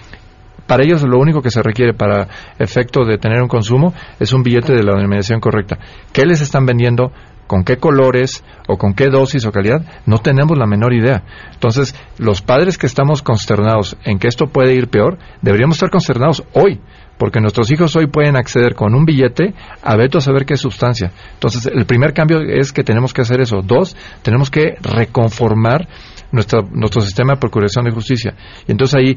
[0.67, 4.43] Para ellos lo único que se requiere para efecto de tener un consumo es un
[4.43, 5.79] billete de la denominación correcta.
[6.13, 7.13] ¿Qué les están vendiendo?
[7.47, 11.23] Con qué colores o con qué dosis o calidad, no tenemos la menor idea.
[11.53, 16.43] Entonces, los padres que estamos consternados en que esto puede ir peor, deberíamos estar consternados
[16.53, 16.81] hoy,
[17.19, 21.13] porque nuestros hijos hoy pueden acceder con un billete a veto a saber qué sustancia.
[21.35, 23.63] Entonces, el primer cambio es que tenemos que hacer eso.
[23.63, 25.89] Dos, tenemos que reconformar
[26.33, 28.35] nuestro sistema de procuración de justicia.
[28.67, 29.17] Y entonces ahí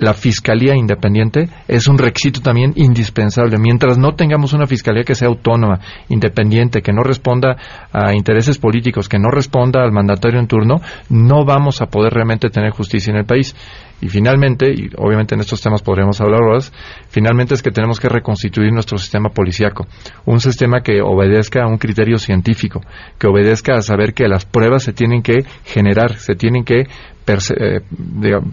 [0.00, 3.58] la fiscalía independiente es un requisito también indispensable.
[3.58, 7.56] Mientras no tengamos una fiscalía que sea autónoma, independiente, que no responda
[7.92, 12.48] a intereses políticos, que no responda al mandatario en turno, no vamos a poder realmente
[12.48, 13.54] tener justicia en el país.
[14.00, 16.60] Y finalmente, y obviamente en estos temas podremos hablar ahora,
[17.08, 19.86] finalmente es que tenemos que reconstituir nuestro sistema policíaco.
[20.24, 22.80] Un sistema que obedezca a un criterio científico,
[23.18, 26.86] que obedezca a saber que las pruebas se tienen que generar, se tienen que
[27.26, 27.80] eh,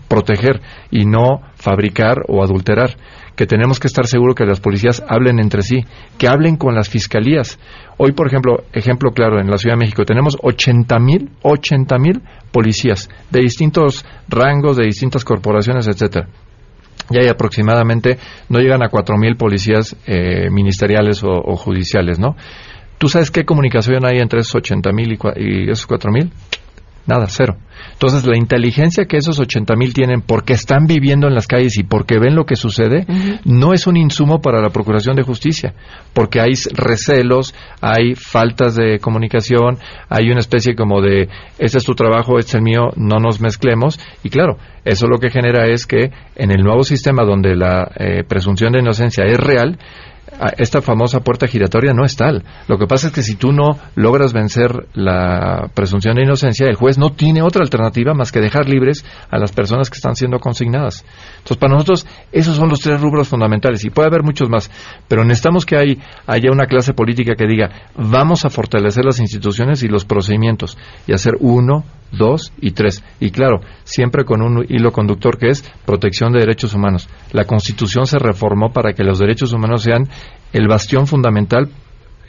[0.08, 2.96] proteger y no fabricar o adulterar,
[3.38, 5.86] que tenemos que estar seguros que las policías hablen entre sí,
[6.18, 7.60] que hablen con las fiscalías.
[7.98, 12.22] Hoy, por ejemplo, ejemplo claro, en la Ciudad de México tenemos 80 mil, 80 mil
[12.52, 16.28] policías de distintos rangos, de distintas corporaciones, etcétera
[17.10, 18.18] ya hay aproximadamente,
[18.50, 22.36] no llegan a cuatro mil policías eh, ministeriales o, judiciales, ¿no?
[22.98, 26.32] ¿Tú sabes qué comunicación hay entre esos 80 mil y, y, esos cuatro mil?
[27.08, 27.58] Nada, cero.
[27.94, 31.84] Entonces, la inteligencia que esos 80 mil tienen porque están viviendo en las calles y
[31.84, 33.06] porque ven lo que sucede,
[33.46, 35.74] no es un insumo para la Procuración de Justicia,
[36.14, 39.78] porque hay recelos, hay faltas de comunicación,
[40.10, 43.40] hay una especie como de, este es tu trabajo, este es el mío, no nos
[43.40, 47.90] mezclemos, y claro, eso lo que genera es que en el nuevo sistema donde la
[47.98, 49.80] eh, presunción de inocencia es real,
[50.58, 52.44] esta famosa puerta giratoria no es tal.
[52.68, 56.76] Lo que pasa es que si tú no logras vencer la presunción de inocencia, el
[56.76, 60.40] juez no tiene otra alternativa más que dejar libres a las personas que están siendo
[60.40, 61.06] consignadas.
[61.38, 64.70] Entonces, para nosotros, esos son los tres rubros fundamentales y puede haber muchos más,
[65.08, 69.88] pero necesitamos que haya una clase política que diga, vamos a fortalecer las instituciones y
[69.88, 73.04] los procedimientos y hacer uno, dos y tres.
[73.20, 77.10] Y claro, siempre con un hilo conductor que es protección de derechos humanos.
[77.32, 80.08] La Constitución se reformó para que los derechos humanos sean
[80.54, 81.70] el bastión fundamental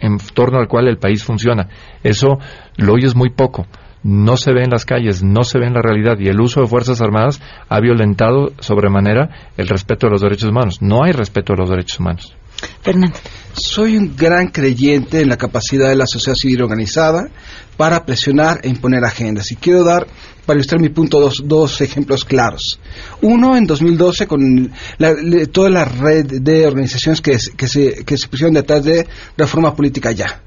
[0.01, 1.69] en torno al cual el país funciona.
[2.03, 2.39] Eso
[2.77, 3.67] lo oyes muy poco.
[4.05, 6.61] no se ve en las calles, no se ve en la realidad y el uso
[6.61, 10.81] de Fuerzas Armadas ha violentado sobremanera el respeto a los derechos humanos.
[10.81, 12.37] No hay respeto a los derechos humanos.
[12.81, 13.19] Fernando.
[13.59, 17.29] Soy un gran creyente en la capacidad de la sociedad civil organizada
[17.77, 19.51] para presionar e imponer agendas.
[19.51, 20.07] Y quiero dar,
[20.47, 22.79] para ilustrar mi punto, dos, dos ejemplos claros.
[23.21, 25.15] Uno, en 2012, con la,
[25.51, 29.07] toda la red de organizaciones que, se, que se pusieron detrás de
[29.37, 30.41] reforma política ya.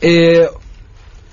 [0.00, 0.48] Eh,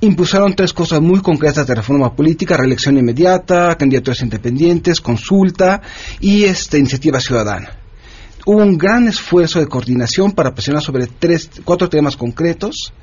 [0.02, 5.82] impulsaron tres cosas muy concretas de reforma política, reelección inmediata, candidaturas independientes, consulta
[6.20, 7.85] y esta iniciativa ciudadana.
[8.48, 12.94] Hubo un gran esfuerzo de coordinación para presionar sobre tres, cuatro temas concretos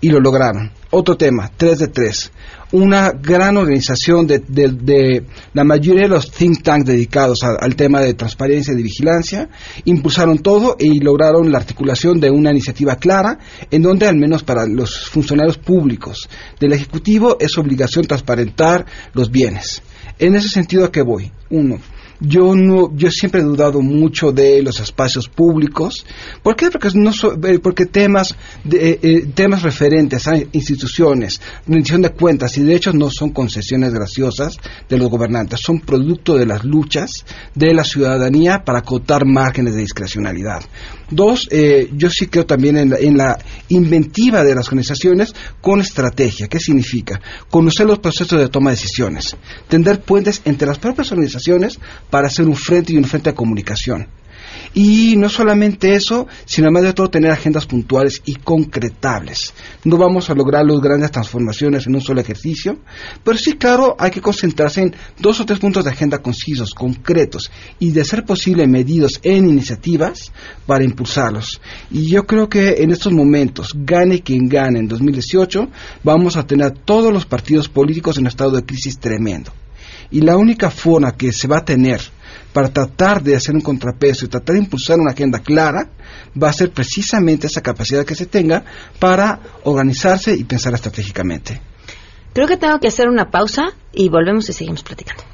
[0.00, 0.70] y lo lograron.
[0.90, 2.30] Otro tema, tres de tres.
[2.70, 8.14] Una gran organización de, de, la mayoría de los think tanks dedicados al tema de
[8.14, 9.48] transparencia y de vigilancia,
[9.84, 13.38] impulsaron todo y lograron la articulación de una iniciativa clara
[13.72, 16.28] en donde al menos para los funcionarios públicos
[16.60, 19.82] del Ejecutivo es obligación transparentar los bienes.
[20.20, 21.32] En ese sentido, ¿a qué voy?
[21.50, 21.78] Uno,
[22.20, 26.06] yo no yo siempre he dudado mucho de los espacios públicos
[26.42, 26.70] ¿por qué?
[26.70, 27.10] porque no
[27.44, 33.10] eh, porque temas de, eh, temas referentes a instituciones rendición de cuentas y derechos no
[33.10, 34.58] son concesiones graciosas
[34.88, 39.80] de los gobernantes son producto de las luchas de la ciudadanía para acotar márgenes de
[39.80, 40.62] discrecionalidad
[41.14, 43.38] Dos, eh, yo sí creo también en la, en la,
[43.68, 46.48] inventiva de las organizaciones con estrategia.
[46.48, 47.20] ¿Qué significa?
[47.48, 49.36] Conocer los procesos de toma de decisiones,
[49.68, 51.78] tender puentes entre las propias organizaciones
[52.10, 54.08] para hacer un frente y un frente de comunicación.
[54.74, 59.54] Y no solamente eso, sino además de todo tener agendas puntuales y concretables.
[59.84, 62.78] No vamos a lograr las grandes transformaciones en un solo ejercicio,
[63.22, 67.50] pero sí, claro, hay que concentrarse en dos o tres puntos de agenda concisos, concretos
[67.78, 70.32] y, de ser posible, medidos en iniciativas
[70.66, 71.60] para impulsarlos.
[71.90, 75.68] Y yo creo que en estos momentos, gane quien gane en 2018,
[76.02, 79.52] vamos a tener todos los partidos políticos en un estado de crisis tremendo.
[80.10, 82.00] Y la única forma que se va a tener
[82.54, 85.90] para tratar de hacer un contrapeso y tratar de impulsar una agenda clara,
[86.40, 88.64] va a ser precisamente esa capacidad que se tenga
[89.00, 91.60] para organizarse y pensar estratégicamente.
[92.32, 95.33] Creo que tengo que hacer una pausa y volvemos y seguimos platicando.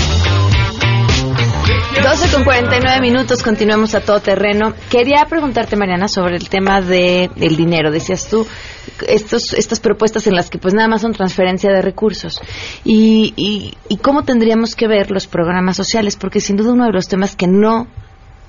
[1.99, 4.73] 12 con 49 minutos, continuamos a todo terreno.
[4.89, 7.91] Quería preguntarte, Mariana, sobre el tema del el dinero.
[7.91, 8.47] Decías tú,
[9.07, 12.41] estos, estas propuestas en las que pues nada más son transferencia de recursos.
[12.85, 16.93] Y, y, y cómo tendríamos que ver los programas sociales, porque sin duda uno de
[16.93, 17.87] los temas que no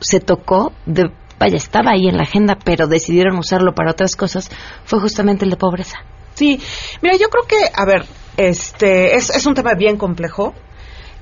[0.01, 4.51] se tocó, de, vaya, estaba ahí en la agenda, pero decidieron usarlo para otras cosas,
[4.85, 5.99] fue justamente el de pobreza.
[6.35, 6.61] Sí,
[7.03, 10.55] mira, yo creo que, a ver, este es, es un tema bien complejo.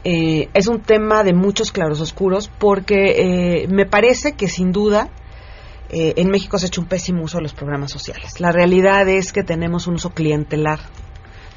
[0.02, 5.10] Eh, es un tema de muchos claros oscuros porque eh, me parece que sin duda
[5.90, 8.40] eh, en México se ha hecho un pésimo uso de los programas sociales.
[8.40, 10.78] La realidad es que tenemos un uso clientelar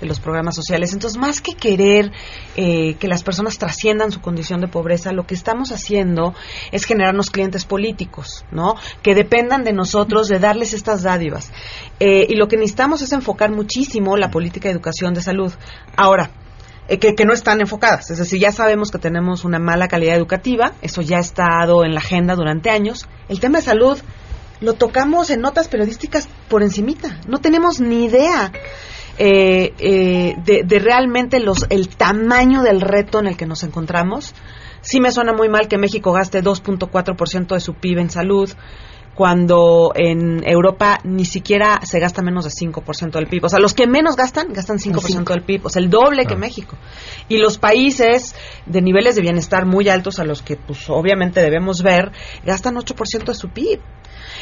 [0.01, 0.91] de los programas sociales.
[0.91, 2.11] Entonces, más que querer
[2.55, 6.33] que las personas trasciendan su condición de pobreza, lo que estamos haciendo
[6.73, 8.75] es generarnos clientes políticos, ¿no?
[9.01, 11.53] Que dependan de nosotros, de darles estas dádivas.
[11.99, 15.53] y lo que necesitamos es enfocar muchísimo la política de educación de salud.
[15.95, 16.31] Ahora,
[16.88, 18.11] eh, que, no están enfocadas.
[18.11, 21.93] Es decir, ya sabemos que tenemos una mala calidad educativa, eso ya ha estado en
[21.93, 23.07] la agenda durante años.
[23.29, 23.99] El tema de salud
[24.59, 27.19] lo tocamos en notas periodísticas por encimita.
[27.27, 28.51] No tenemos ni idea
[29.17, 34.34] eh, eh, de, de, realmente los, el tamaño del reto en el que nos encontramos.
[34.81, 38.49] Sí me suena muy mal que México gaste 2.4% de su PIB en salud
[39.16, 43.45] cuando en Europa ni siquiera se gasta menos de 5% del PIB.
[43.45, 46.36] O sea, los que menos gastan, gastan 5% del PIB, o sea, el doble que
[46.36, 46.78] México.
[47.30, 48.36] Y los países
[48.66, 52.11] de niveles de bienestar muy altos a los que, pues, obviamente debemos ver,
[52.43, 53.80] gastan 8% de su PIB.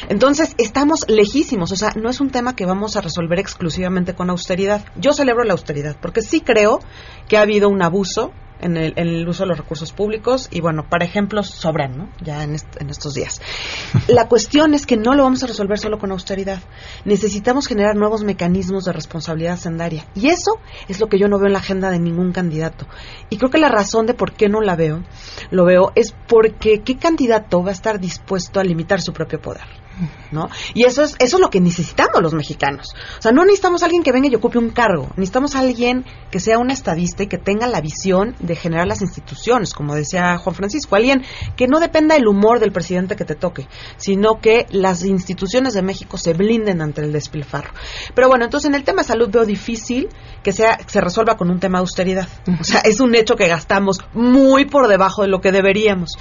[0.08, 4.30] Entonces, estamos lejísimos, o sea, no es un tema que vamos a resolver exclusivamente con
[4.30, 4.84] austeridad.
[4.96, 6.80] Yo celebro la austeridad, porque sí creo
[7.28, 8.32] que ha habido un abuso
[8.62, 12.08] en el, uso de los recursos públicos y bueno, para ejemplos sobran, ¿no?
[12.20, 13.40] Ya en, estos días.
[14.08, 16.60] La cuestión es que no lo vamos a resolver solo con austeridad.
[17.04, 21.48] Necesitamos generar nuevos mecanismos de responsabilidad sendaria y eso es lo que yo no veo
[21.48, 22.86] en la agenda de ningún candidato.
[23.28, 25.02] Y creo que la razón de por qué no la veo,
[25.50, 29.81] lo veo, es porque ¿qué candidato va a estar dispuesto a limitar su propio poder?
[30.30, 30.48] ¿No?
[30.74, 32.94] Y eso es, eso es lo que necesitamos los mexicanos.
[33.18, 36.04] O sea, no necesitamos a alguien que venga y ocupe un cargo, necesitamos a alguien
[36.30, 40.36] que sea un estadista y que tenga la visión de generar las instituciones, como decía
[40.38, 41.22] Juan Francisco, alguien
[41.56, 45.82] que no dependa del humor del presidente que te toque, sino que las instituciones de
[45.82, 47.72] México se blinden ante el despilfarro.
[48.14, 50.08] Pero bueno, entonces en el tema de salud veo difícil
[50.42, 52.28] que sea, se resuelva con un tema de austeridad.
[52.60, 56.16] O sea, es un hecho que gastamos muy por debajo de lo que deberíamos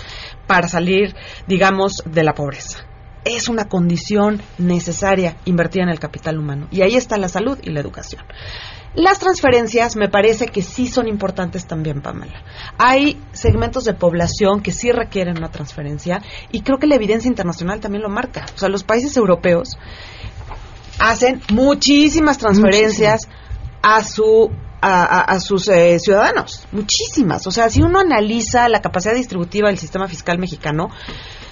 [0.48, 1.16] para salir,
[1.48, 2.91] digamos, de la pobreza
[3.26, 6.68] es una condición necesaria invertir en el capital humano.
[6.72, 8.24] Y ahí está la salud y la educación.
[8.94, 12.44] Las transferencias me parece que sí son importantes también, Pamela.
[12.78, 17.80] Hay segmentos de población que sí requieren una transferencia y creo que la evidencia internacional
[17.80, 18.46] también lo marca.
[18.54, 19.78] O sea, los países europeos
[21.00, 23.30] hacen muchísimas transferencias
[23.82, 24.52] a su
[24.84, 27.46] a, sus eh, ciudadanos, muchísimas.
[27.46, 30.90] O sea, si uno analiza la capacidad distributiva del sistema fiscal mexicano,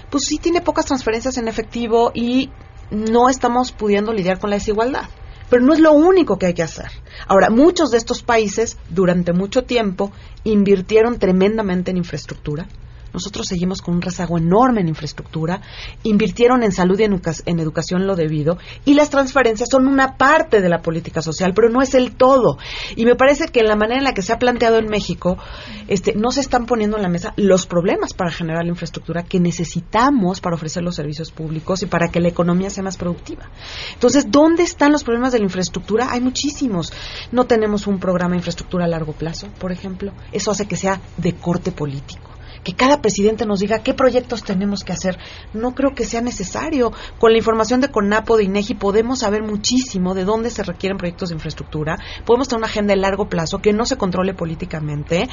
[0.09, 2.49] pues sí tiene pocas transferencias en efectivo y
[2.91, 5.03] no estamos pudiendo lidiar con la desigualdad.
[5.49, 6.91] Pero no es lo único que hay que hacer.
[7.27, 10.11] Ahora, muchos de estos países durante mucho tiempo
[10.43, 12.67] invirtieron tremendamente en infraestructura,
[13.13, 15.61] nosotros seguimos con un rezago enorme en infraestructura,
[16.03, 20.69] invirtieron en salud y en, educación lo debido, y las transferencias son una parte de
[20.69, 22.57] la política social, pero no es el todo.
[22.95, 25.37] Y me parece que en la manera en la que se ha planteado en México,
[25.87, 29.39] este, no se están poniendo en la mesa los problemas para generar la infraestructura que
[29.39, 33.49] necesitamos para ofrecer los servicios públicos y para que la economía sea más productiva.
[33.93, 36.11] Entonces, ¿dónde están los problemas de la infraestructura?
[36.11, 36.93] Hay muchísimos.
[37.31, 40.13] No tenemos un programa de infraestructura a largo plazo, por ejemplo.
[40.31, 42.29] Eso hace que sea de corte político
[42.63, 45.17] que cada presidente nos diga qué proyectos tenemos que hacer.
[45.53, 46.91] No creo que sea necesario.
[47.17, 51.29] Con la información de CONAPO, de INEGI, podemos saber muchísimo de dónde se requieren proyectos
[51.29, 51.97] de infraestructura.
[52.25, 55.27] Podemos tener una agenda de largo plazo que no se controle políticamente,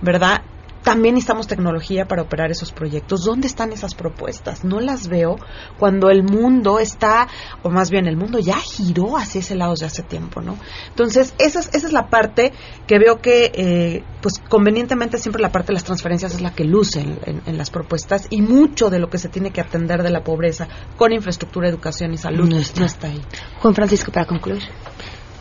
[0.00, 0.42] ¿verdad?
[0.82, 3.24] También necesitamos tecnología para operar esos proyectos.
[3.24, 4.64] ¿Dónde están esas propuestas?
[4.64, 5.36] No las veo
[5.78, 7.28] cuando el mundo está,
[7.62, 10.56] o más bien el mundo ya giró hacia ese lado desde hace tiempo, ¿no?
[10.88, 12.52] Entonces, esa es, esa es la parte
[12.86, 16.64] que veo que, eh, pues convenientemente siempre la parte de las transferencias es la que
[16.64, 20.22] luce en, las propuestas y mucho de lo que se tiene que atender de la
[20.22, 23.20] pobreza con infraestructura, educación y salud no está ahí.
[23.60, 24.62] Juan Francisco, para concluir.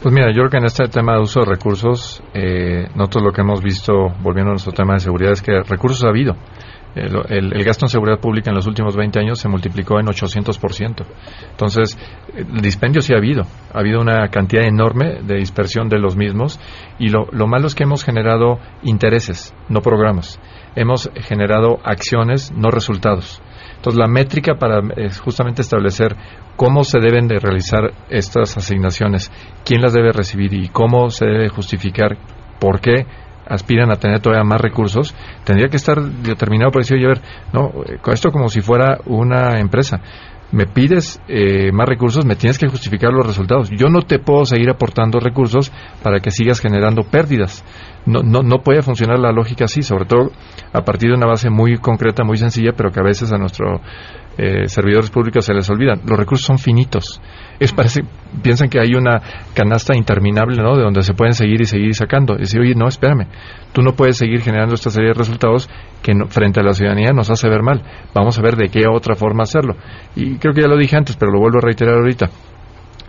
[0.02, 3.32] Pues mira, yo creo que en este tema de uso de recursos, eh, nosotros lo
[3.32, 6.36] que hemos visto, volviendo a nuestro tema de seguridad, es que recursos ha habido.
[6.96, 11.06] El, gasto en seguridad pública en los últimos 20 años se multiplicó en 800%.
[11.52, 11.98] Entonces,
[12.36, 13.44] el dispendio sí ha habido.
[13.74, 16.60] Ha habido una cantidad enorme de dispersión de los mismos
[16.98, 20.40] y lo, lo malo es que hemos generado intereses, no programas.
[20.76, 23.42] Hemos generado acciones, no resultados.
[23.78, 24.82] Entonces, la métrica para
[25.24, 26.16] justamente establecer
[26.56, 29.32] cómo se deben de realizar estas asignaciones,
[29.64, 32.18] quién las debe recibir y cómo se debe justificar
[32.60, 33.06] por qué
[33.48, 35.16] aspiran a tener todavía más recursos,
[35.46, 37.22] tendría que estar determinado por decir, oye, a ver,
[37.54, 37.72] no,
[38.12, 40.02] esto como si fuera una empresa.
[40.52, 43.70] Me pides eh, más recursos, me tienes que justificar los resultados.
[43.70, 45.72] Yo no te puedo seguir aportando recursos
[46.02, 47.66] para que sigas generando pérdidas.
[48.06, 50.32] No, no, no puede funcionar la lógica así, sobre todo
[50.72, 53.82] a partir de una base muy concreta, muy sencilla, pero que a veces a nuestros
[54.38, 55.96] eh, servidores públicos se les olvida.
[55.96, 57.22] Los recursos son finitos.
[57.60, 58.04] Es parece,
[58.42, 59.22] piensan que hay una
[59.54, 60.76] canasta interminable, ¿no?
[60.76, 62.36] De donde se pueden seguir y seguir sacando.
[62.36, 63.28] Y decir, oye, no, espérame,
[63.74, 65.70] tú no puedes seguir generando esta serie de resultados
[66.04, 67.82] que frente a la ciudadanía nos hace ver mal.
[68.14, 69.76] Vamos a ver de qué otra forma hacerlo.
[70.16, 72.30] Y creo que ya lo dije antes, pero lo vuelvo a reiterar ahorita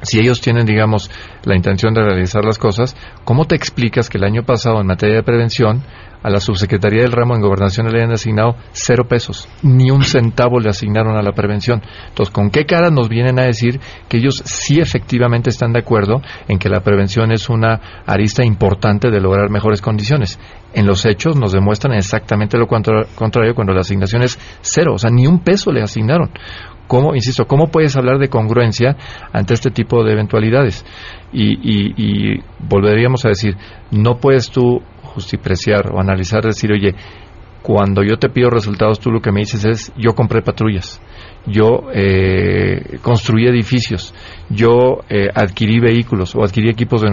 [0.02, 1.10] si ellos tienen, digamos,
[1.44, 5.16] la intención de realizar las cosas, ¿cómo te explicas que el año pasado en materia
[5.16, 5.82] de prevención
[6.22, 10.58] a la subsecretaría del ramo en gobernación le hayan asignado cero pesos, ni un centavo
[10.58, 11.82] le asignaron a la prevención?
[12.08, 16.20] Entonces, ¿con qué cara nos vienen a decir que ellos sí efectivamente están de acuerdo
[16.48, 20.38] en que la prevención es una arista importante de lograr mejores condiciones?
[20.74, 25.10] En los hechos nos demuestran exactamente lo contrario cuando la asignación es cero, o sea,
[25.10, 26.30] ni un peso le asignaron.
[26.88, 28.96] ¿Cómo, insisto, cómo puedes hablar de congruencia
[29.32, 30.84] ante este tipo de eventualidades?
[31.32, 33.56] Y, volveríamos a decir,
[33.90, 36.94] no puedes tú justipreciar o analizar, decir, oye,
[37.62, 41.02] cuando yo te pido resultados, tú lo que me dices es, yo compré patrullas,
[41.46, 44.14] yo eh, construí edificios,
[44.48, 47.02] yo eh, adquirí vehículos o adquirí equipos.
[47.02, 47.10] De,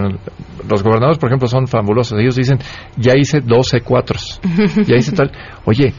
[0.68, 2.18] los gobernadores, por ejemplo, son fabulosos.
[2.18, 2.58] Ellos dicen,
[2.96, 4.40] ya hice 12 cuatros,
[4.86, 5.30] ya hice tal.
[5.66, 5.92] Oye,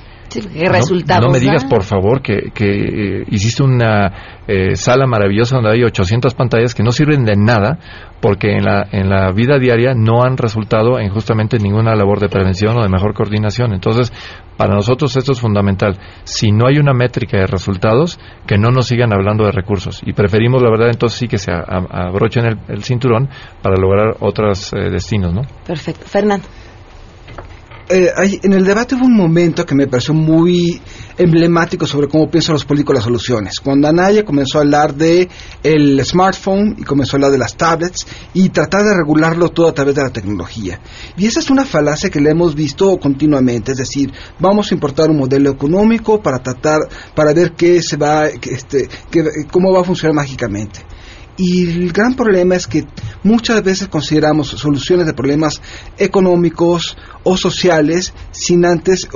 [1.21, 5.84] no, me digas, por favor, que, que eh, hiciste una eh, sala maravillosa donde hay
[5.84, 7.80] 800 pantallas que no sirven de nada
[8.21, 12.30] porque en la, en la vida diaria no han resultado en justamente ninguna labor de
[12.30, 13.73] prevención o de mejor coordinación.
[13.73, 14.11] Entonces,
[14.57, 15.97] para nosotros esto es fundamental.
[16.23, 20.01] Si no hay una métrica de resultados, que no nos sigan hablando de recursos.
[20.05, 23.30] Y preferimos, la verdad, entonces sí que se abrochen el, cinturón
[23.61, 25.41] para lograr otros eh, destinos, ¿no?
[25.65, 26.05] Perfecto.
[26.05, 26.47] Fernando.
[27.89, 30.81] Eh, hay- en el debate hubo un momento que me pareció muy
[31.17, 33.59] emblemático sobre cómo piensan los políticos las soluciones.
[33.59, 35.27] Cuando Anaya comenzó a hablar de
[35.63, 39.73] el smartphone y comenzó a hablar de las tablets y tratar de regularlo todo a
[39.73, 40.79] través de la tecnología.
[41.17, 45.09] Y esa es una falacia que le hemos visto continuamente, es decir, vamos a importar
[45.09, 46.81] un modelo económico para tratar,
[47.15, 50.81] para ver qué se va, este, que- cómo va a funcionar mágicamente.
[51.38, 52.85] Y el gran problema es que
[53.23, 55.61] muchas veces consideramos soluciones de problemas
[55.97, 59.07] económicos o sociales sin antes,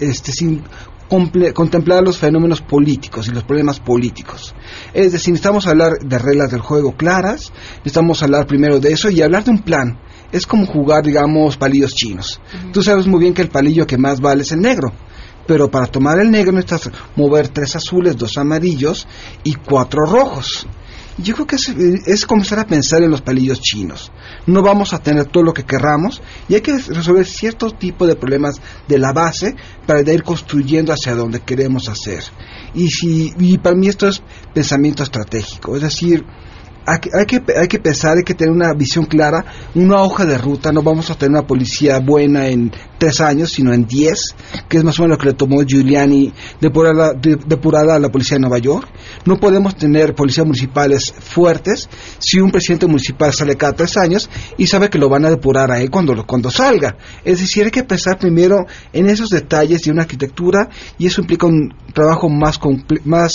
[0.00, 0.64] este, sin
[1.54, 4.54] contemplar los fenómenos políticos y los problemas políticos.
[4.92, 9.22] Es decir, necesitamos hablar de reglas del juego claras, necesitamos hablar primero de eso y
[9.22, 9.98] hablar de un plan.
[10.32, 12.40] Es como jugar, digamos, palillos chinos.
[12.72, 14.92] Tú sabes muy bien que el palillo que más vale es el negro.
[15.46, 19.08] Pero para tomar el negro necesitas mover tres azules, dos amarillos
[19.42, 20.68] y cuatro rojos.
[21.22, 21.68] Yo creo que es,
[22.06, 24.10] es comenzar a pensar en los palillos chinos.
[24.46, 28.16] No vamos a tener todo lo que querramos y hay que resolver cierto tipo de
[28.16, 29.54] problemas de la base
[29.86, 32.24] para ir construyendo hacia donde queremos hacer.
[32.74, 34.22] Y, si, y para mí esto es
[34.54, 36.24] pensamiento estratégico, es decir,
[36.86, 39.44] hay que, hay, que, hay que pensar, hay que tener una visión clara,
[39.74, 40.72] una hoja de ruta.
[40.72, 44.36] No vamos a tener una policía buena en tres años, sino en diez,
[44.68, 48.10] que es más o menos lo que le tomó Giuliani depurada, de- depurada a la
[48.10, 48.86] policía de Nueva York.
[49.24, 51.88] No podemos tener policías municipales fuertes
[52.18, 54.28] si un presidente municipal sale cada tres años
[54.58, 56.96] y sabe que lo van a depurar a él cuando, lo- cuando salga.
[57.24, 61.46] Es decir, hay que pensar primero en esos detalles de una arquitectura y eso implica
[61.46, 63.32] un trabajo más, comple- más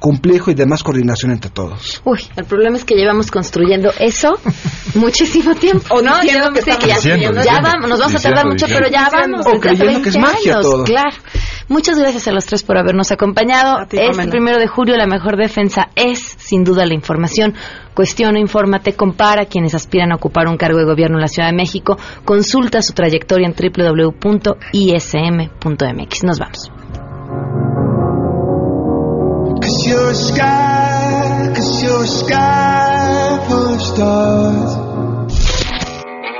[0.00, 2.02] complejo y de más coordinación entre todos.
[2.04, 4.34] Uy, el problema es que llevamos construyendo eso
[4.94, 5.94] muchísimo tiempo.
[5.94, 7.62] O no, que que ya, estamos diciendo, ya diciendo.
[7.62, 8.88] vamos, nos vamos a tardar mucho, diciendo.
[8.90, 9.46] pero ya Vamos.
[9.46, 10.84] O creyendo que es 20 magia años, todo.
[10.84, 11.16] Claro.
[11.68, 13.86] Muchas gracias a los tres por habernos acompañado.
[13.86, 17.54] ti, Este primero de julio la mejor defensa es, sin duda, la información.
[17.94, 21.56] Cuestiona, infórmate, compara quienes aspiran a ocupar un cargo de gobierno en la Ciudad de
[21.56, 21.96] México.
[22.24, 24.24] Consulta su trayectoria en www.ism.mx.
[26.24, 26.70] Nos vamos.
[29.60, 34.83] Cause you're a sky, cause you're a sky full of stars.